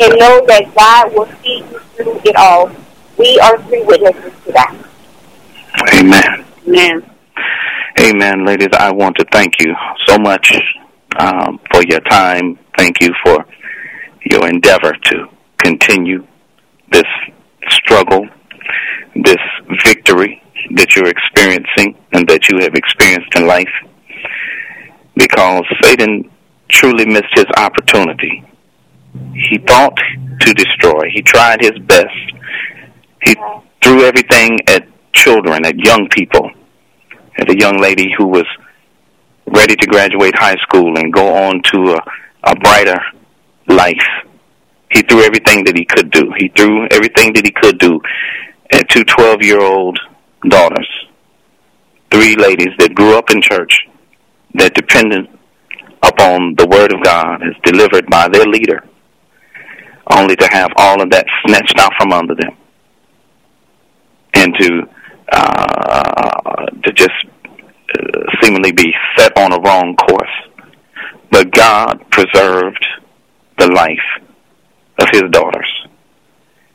And 0.00 0.18
know 0.18 0.44
that 0.46 0.74
God 0.74 1.14
will 1.14 1.28
see 1.42 1.58
you 1.58 1.78
through 1.96 2.20
it 2.24 2.36
all. 2.36 2.70
We 3.16 3.38
are 3.40 3.62
three 3.62 3.84
witnesses 3.84 4.32
to 4.44 4.52
that. 4.52 4.76
Amen. 5.94 6.44
Amen. 6.66 7.10
Amen, 8.00 8.44
ladies. 8.44 8.70
I 8.72 8.90
want 8.92 9.16
to 9.18 9.24
thank 9.30 9.54
you 9.60 9.74
so 10.06 10.18
much 10.18 10.52
um, 11.16 11.60
for 11.72 11.82
your 11.84 12.00
time. 12.00 12.58
Thank 12.76 13.00
you 13.00 13.10
for 13.24 13.44
your 14.24 14.48
endeavor 14.48 14.92
to 14.92 15.28
continue 15.58 16.26
this 16.90 17.04
struggle, 17.68 18.26
this 19.14 19.38
victory 19.84 20.42
that 20.74 20.96
you're 20.96 21.08
experiencing 21.08 21.96
and 22.12 22.26
that 22.28 22.48
you 22.48 22.58
have 22.60 22.74
experienced 22.74 23.34
in 23.36 23.46
life. 23.46 23.72
Because 25.14 25.64
Satan 25.82 26.30
truly 26.68 27.06
missed 27.06 27.32
his 27.34 27.46
opportunity. 27.56 28.44
He 29.14 29.58
thought 29.58 29.96
to 30.40 30.54
destroy. 30.54 31.10
He 31.12 31.22
tried 31.22 31.60
his 31.60 31.78
best. 31.80 32.06
He 33.22 33.34
threw 33.82 34.04
everything 34.04 34.58
at 34.68 34.86
children, 35.12 35.64
at 35.64 35.78
young 35.78 36.08
people, 36.10 36.50
at 37.38 37.50
a 37.50 37.58
young 37.58 37.80
lady 37.80 38.12
who 38.16 38.26
was 38.26 38.46
ready 39.46 39.76
to 39.76 39.86
graduate 39.86 40.36
high 40.36 40.56
school 40.56 40.96
and 40.98 41.12
go 41.12 41.34
on 41.34 41.62
to 41.72 41.92
a, 41.92 42.50
a 42.50 42.56
brighter 42.56 43.00
life. 43.68 44.06
He 44.90 45.02
threw 45.02 45.22
everything 45.22 45.64
that 45.64 45.76
he 45.76 45.84
could 45.84 46.10
do. 46.10 46.32
He 46.38 46.48
threw 46.56 46.86
everything 46.90 47.32
that 47.34 47.44
he 47.44 47.52
could 47.52 47.78
do 47.78 48.00
at 48.72 48.88
two 48.88 49.04
12 49.04 49.42
year 49.42 49.60
old 49.60 49.98
daughters, 50.48 50.88
three 52.10 52.36
ladies 52.36 52.74
that 52.78 52.94
grew 52.94 53.16
up 53.16 53.30
in 53.30 53.40
church, 53.40 53.86
that 54.54 54.74
depended 54.74 55.26
upon 56.02 56.54
the 56.56 56.66
Word 56.66 56.92
of 56.92 57.02
God 57.02 57.42
as 57.42 57.54
delivered 57.64 58.06
by 58.10 58.28
their 58.28 58.44
leader, 58.44 58.84
only 60.10 60.36
to 60.36 60.48
have 60.50 60.70
all 60.76 61.00
of 61.00 61.10
that 61.10 61.26
snatched 61.46 61.78
out 61.78 61.92
from 61.98 62.12
under 62.12 62.34
them 62.34 62.56
and 64.34 64.54
to 64.58 64.82
uh, 65.32 66.66
to 66.82 66.92
just 66.92 67.24
uh, 67.24 68.20
seemingly 68.42 68.72
be 68.72 68.94
set 69.16 69.36
on 69.38 69.52
a 69.52 69.60
wrong 69.60 69.96
course. 69.96 70.28
But 71.30 71.50
God 71.50 72.04
preserved 72.10 72.84
the 73.58 73.68
life 73.68 74.22
of 74.98 75.06
His 75.12 75.22
daughters. 75.30 75.86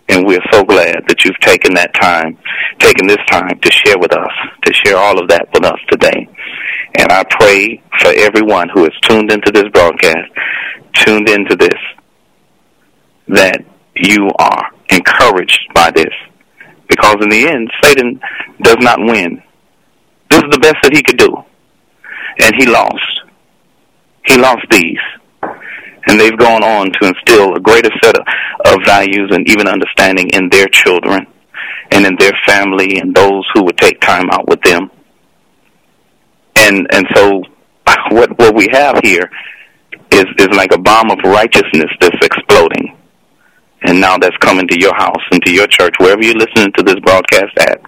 And 0.09 0.25
we're 0.25 0.43
so 0.51 0.63
glad 0.63 1.03
that 1.07 1.23
you've 1.23 1.39
taken 1.39 1.75
that 1.75 1.93
time, 1.93 2.37
taken 2.79 3.05
this 3.05 3.23
time 3.29 3.59
to 3.59 3.71
share 3.71 3.99
with 3.99 4.11
us, 4.11 4.31
to 4.65 4.73
share 4.73 4.97
all 4.97 5.19
of 5.19 5.27
that 5.29 5.47
with 5.53 5.63
us 5.63 5.79
today. 5.91 6.27
And 6.97 7.11
I 7.11 7.23
pray 7.29 7.83
for 7.99 8.11
everyone 8.17 8.69
who 8.69 8.85
is 8.85 8.93
tuned 9.03 9.31
into 9.31 9.51
this 9.51 9.69
broadcast, 9.71 10.31
tuned 10.93 11.29
into 11.29 11.55
this, 11.55 11.77
that 13.29 13.63
you 13.95 14.29
are 14.39 14.71
encouraged 14.89 15.59
by 15.73 15.91
this. 15.91 16.13
Because 16.87 17.17
in 17.21 17.29
the 17.29 17.47
end, 17.47 17.71
Satan 17.83 18.19
does 18.61 18.77
not 18.79 18.99
win. 18.99 19.41
This 20.29 20.39
is 20.39 20.49
the 20.51 20.59
best 20.59 20.77
that 20.83 20.93
he 20.93 21.03
could 21.03 21.17
do. 21.17 21.35
And 22.39 22.55
he 22.55 22.65
lost. 22.65 23.21
He 24.25 24.37
lost 24.37 24.65
these. 24.71 24.99
And 26.07 26.19
they've 26.19 26.37
gone 26.37 26.63
on 26.63 26.91
to 26.91 27.07
instill 27.07 27.55
a 27.55 27.59
greater 27.59 27.91
set 28.01 28.15
of, 28.17 28.25
of 28.65 28.79
values 28.85 29.29
and 29.31 29.47
even 29.49 29.67
understanding 29.67 30.29
in 30.33 30.49
their 30.49 30.67
children 30.67 31.27
and 31.91 32.05
in 32.05 32.15
their 32.19 32.33
family 32.47 32.99
and 32.99 33.13
those 33.13 33.45
who 33.53 33.63
would 33.63 33.77
take 33.77 33.99
time 34.01 34.29
out 34.31 34.47
with 34.47 34.61
them. 34.61 34.89
And 36.55 36.87
and 36.91 37.05
so 37.15 37.43
what 38.09 38.37
what 38.37 38.55
we 38.55 38.67
have 38.71 38.99
here 39.03 39.29
is 40.11 40.25
is 40.37 40.47
like 40.55 40.73
a 40.73 40.77
bomb 40.77 41.11
of 41.11 41.19
righteousness 41.23 41.91
that's 41.99 42.25
exploding. 42.25 42.68
And 43.89 43.99
now 43.99 44.19
that's 44.19 44.37
coming 44.37 44.67
to 44.67 44.79
your 44.79 44.93
house, 44.93 45.23
and 45.31 45.43
to 45.45 45.51
your 45.51 45.65
church, 45.65 45.95
wherever 45.97 46.21
you're 46.21 46.35
listening 46.35 46.71
to 46.77 46.83
this 46.83 46.99
broadcast 46.99 47.57
at. 47.57 47.81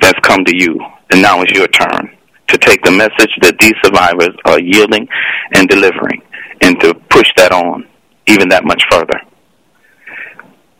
That's 0.00 0.18
come 0.20 0.46
to 0.46 0.56
you. 0.56 0.80
And 1.12 1.20
now 1.20 1.42
it's 1.42 1.52
your 1.52 1.68
turn 1.68 2.16
to 2.48 2.56
take 2.56 2.82
the 2.82 2.90
message 2.90 3.36
that 3.42 3.58
these 3.58 3.74
survivors 3.84 4.34
are 4.46 4.58
yielding 4.58 5.06
and 5.52 5.68
delivering 5.68 6.22
and 6.62 6.80
to 6.80 6.94
push 7.10 7.30
that 7.36 7.52
on 7.52 7.86
even 8.28 8.48
that 8.48 8.64
much 8.64 8.82
further. 8.90 9.20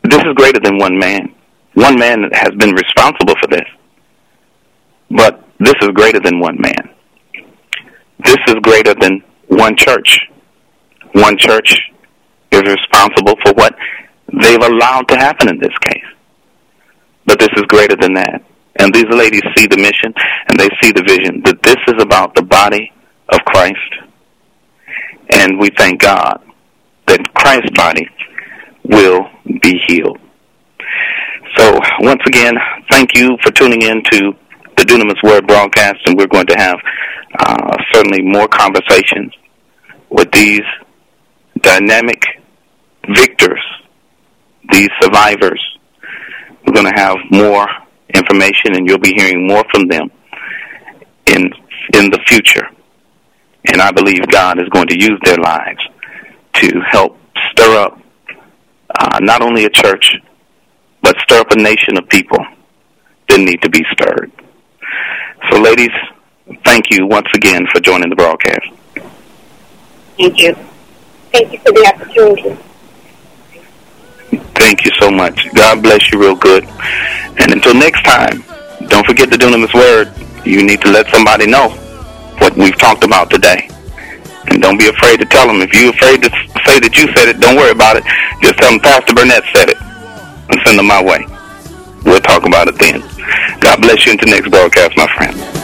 This 0.05 0.21
is 0.21 0.33
greater 0.37 0.61
than 0.61 0.79
one 0.79 0.99
man. 0.99 1.35
One 1.75 1.99
man 1.99 2.31
has 2.33 2.53
been 2.57 2.73
responsible 2.73 3.35
for 3.43 3.49
this. 3.51 3.69
But 5.11 5.45
this 5.59 5.75
is 5.83 5.89
greater 5.89 6.21
than 6.21 6.41
one 6.41 6.57
man. 6.59 6.89
This 8.25 8.39
is 8.49 8.55
greater 8.63 8.95
than 8.99 9.23
one 9.49 9.77
church. 9.77 10.19
One 11.13 11.37
church 11.37 11.79
is 12.53 12.63
responsible 12.63 13.35
for 13.45 13.53
what 13.55 13.75
they've 14.41 14.63
allowed 14.63 15.09
to 15.09 15.17
happen 15.17 15.49
in 15.49 15.59
this 15.59 15.77
case. 15.83 16.05
But 17.27 17.39
this 17.39 17.51
is 17.57 17.63
greater 17.69 17.97
than 17.97 18.15
that. 18.15 18.43
And 18.79 18.95
these 18.95 19.09
ladies 19.11 19.43
see 19.57 19.67
the 19.67 19.77
mission 19.77 20.15
and 20.49 20.59
they 20.59 20.69
see 20.81 20.93
the 20.93 21.03
vision 21.03 21.43
that 21.45 21.63
this 21.63 21.77
is 21.89 22.03
about 22.03 22.35
the 22.35 22.43
body 22.43 22.93
of 23.29 23.39
Christ. 23.41 23.77
And 25.31 25.59
we 25.59 25.71
thank 25.77 26.01
God 26.01 26.43
that 27.07 27.35
Christ's 27.35 27.71
body 27.77 28.09
will 28.85 29.29
be 29.63 29.81
healed. 29.87 30.19
So 31.57 31.79
once 32.01 32.23
again, 32.27 32.55
thank 32.91 33.15
you 33.15 33.37
for 33.43 33.51
tuning 33.53 33.83
in 33.83 34.03
to 34.05 34.33
the 34.77 34.85
Dunamis 34.85 35.23
Word 35.23 35.47
broadcast, 35.47 35.99
and 36.07 36.17
we're 36.17 36.27
going 36.27 36.47
to 36.47 36.57
have 36.57 36.77
uh, 37.39 37.77
certainly 37.93 38.23
more 38.23 38.49
conversations 38.49 39.33
with 40.09 40.31
these 40.33 40.63
dynamic 41.61 42.23
victors, 43.15 43.63
these 44.73 44.89
survivors. 45.01 45.61
We're 46.67 46.75
going 46.75 46.93
to 46.93 47.01
have 47.01 47.17
more 47.31 47.67
information, 48.15 48.75
and 48.75 48.87
you'll 48.89 48.99
be 48.99 49.15
hearing 49.15 49.47
more 49.47 49.65
from 49.73 49.89
them 49.89 50.11
in 51.27 51.51
in 51.95 52.11
the 52.11 52.21
future. 52.27 52.69
And 53.67 53.81
I 53.81 53.91
believe 53.91 54.27
God 54.29 54.59
is 54.61 54.69
going 54.69 54.89
to 54.89 54.99
use 54.99 55.19
their 55.25 55.37
lives 55.37 55.81
to 56.55 56.81
help 56.91 57.19
stir 57.51 57.77
up 57.79 58.01
uh, 58.99 59.19
not 59.21 59.43
only 59.43 59.65
a 59.65 59.71
church, 59.71 60.17
but 61.03 61.17
stir 61.21 61.41
up 61.41 61.51
a 61.53 61.57
nation 61.57 61.97
of 61.99 62.09
people 62.09 62.39
that 63.29 63.39
need 63.39 63.63
to 63.63 63.71
be 63.71 63.85
stirred. 63.93 64.31
So, 65.51 65.61
ladies, 65.61 65.91
thank 66.65 66.91
you 66.91 67.07
once 67.07 67.29
again 67.35 67.67
for 67.73 67.81
joining 67.81 68.11
the 68.11 68.17
broadcast. 68.17 68.67
Thank 70.17 70.39
you. 70.39 70.55
Thank 71.33 71.53
you 71.53 71.59
for 71.61 71.73
the 71.73 71.93
opportunity. 71.95 72.70
Thank 74.61 74.85
you 74.85 74.93
so 75.01 75.11
much. 75.11 75.49
God 75.55 75.83
bless 75.83 76.13
you 76.13 76.21
real 76.21 76.37
good. 76.37 76.65
And 77.41 77.51
until 77.51 77.73
next 77.73 78.03
time, 78.05 78.45
don't 78.89 79.07
forget 79.07 79.33
to 79.33 79.39
do 79.39 79.51
them 79.51 79.63
this 79.63 79.73
word. 79.73 80.13
You 80.45 80.63
need 80.63 80.83
to 80.83 80.91
let 80.91 81.09
somebody 81.09 81.47
know 81.47 81.71
what 82.39 82.55
we've 82.59 82.77
talked 82.77 83.03
about 83.03 83.31
today. 83.31 83.71
And 84.51 84.61
don't 84.61 84.79
be 84.79 84.89
afraid 84.89 85.19
to 85.21 85.25
tell 85.25 85.47
them. 85.47 85.63
If 85.63 85.73
you're 85.73 85.91
afraid 85.91 86.23
to 86.25 86.31
say 86.67 86.79
that 86.79 86.93
you 86.95 87.09
said 87.17 87.29
it, 87.29 87.41
don't 87.41 87.57
worry 87.57 87.71
about 87.71 87.97
it. 87.97 88.05
Just 88.43 88.59
tell 88.59 88.71
them 88.71 88.81
Pastor 88.81 89.15
Burnett 89.15 89.45
said 89.55 89.71
it 89.71 89.81
and 89.81 90.61
send 90.67 90.79
them 90.79 90.87
my 90.87 91.03
way. 91.03 91.25
We'll 92.05 92.21
talk 92.21 92.45
about 92.45 92.69
it 92.69 92.79
then. 92.79 93.01
God 93.61 93.81
bless 93.81 94.05
you 94.05 94.13
until 94.13 94.29
next 94.29 94.51
broadcast, 94.51 94.95
my 94.95 95.09
friend. 95.17 95.60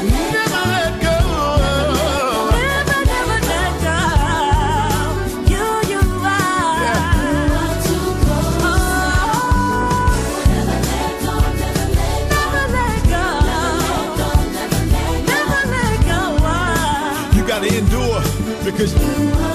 Because 18.67 19.46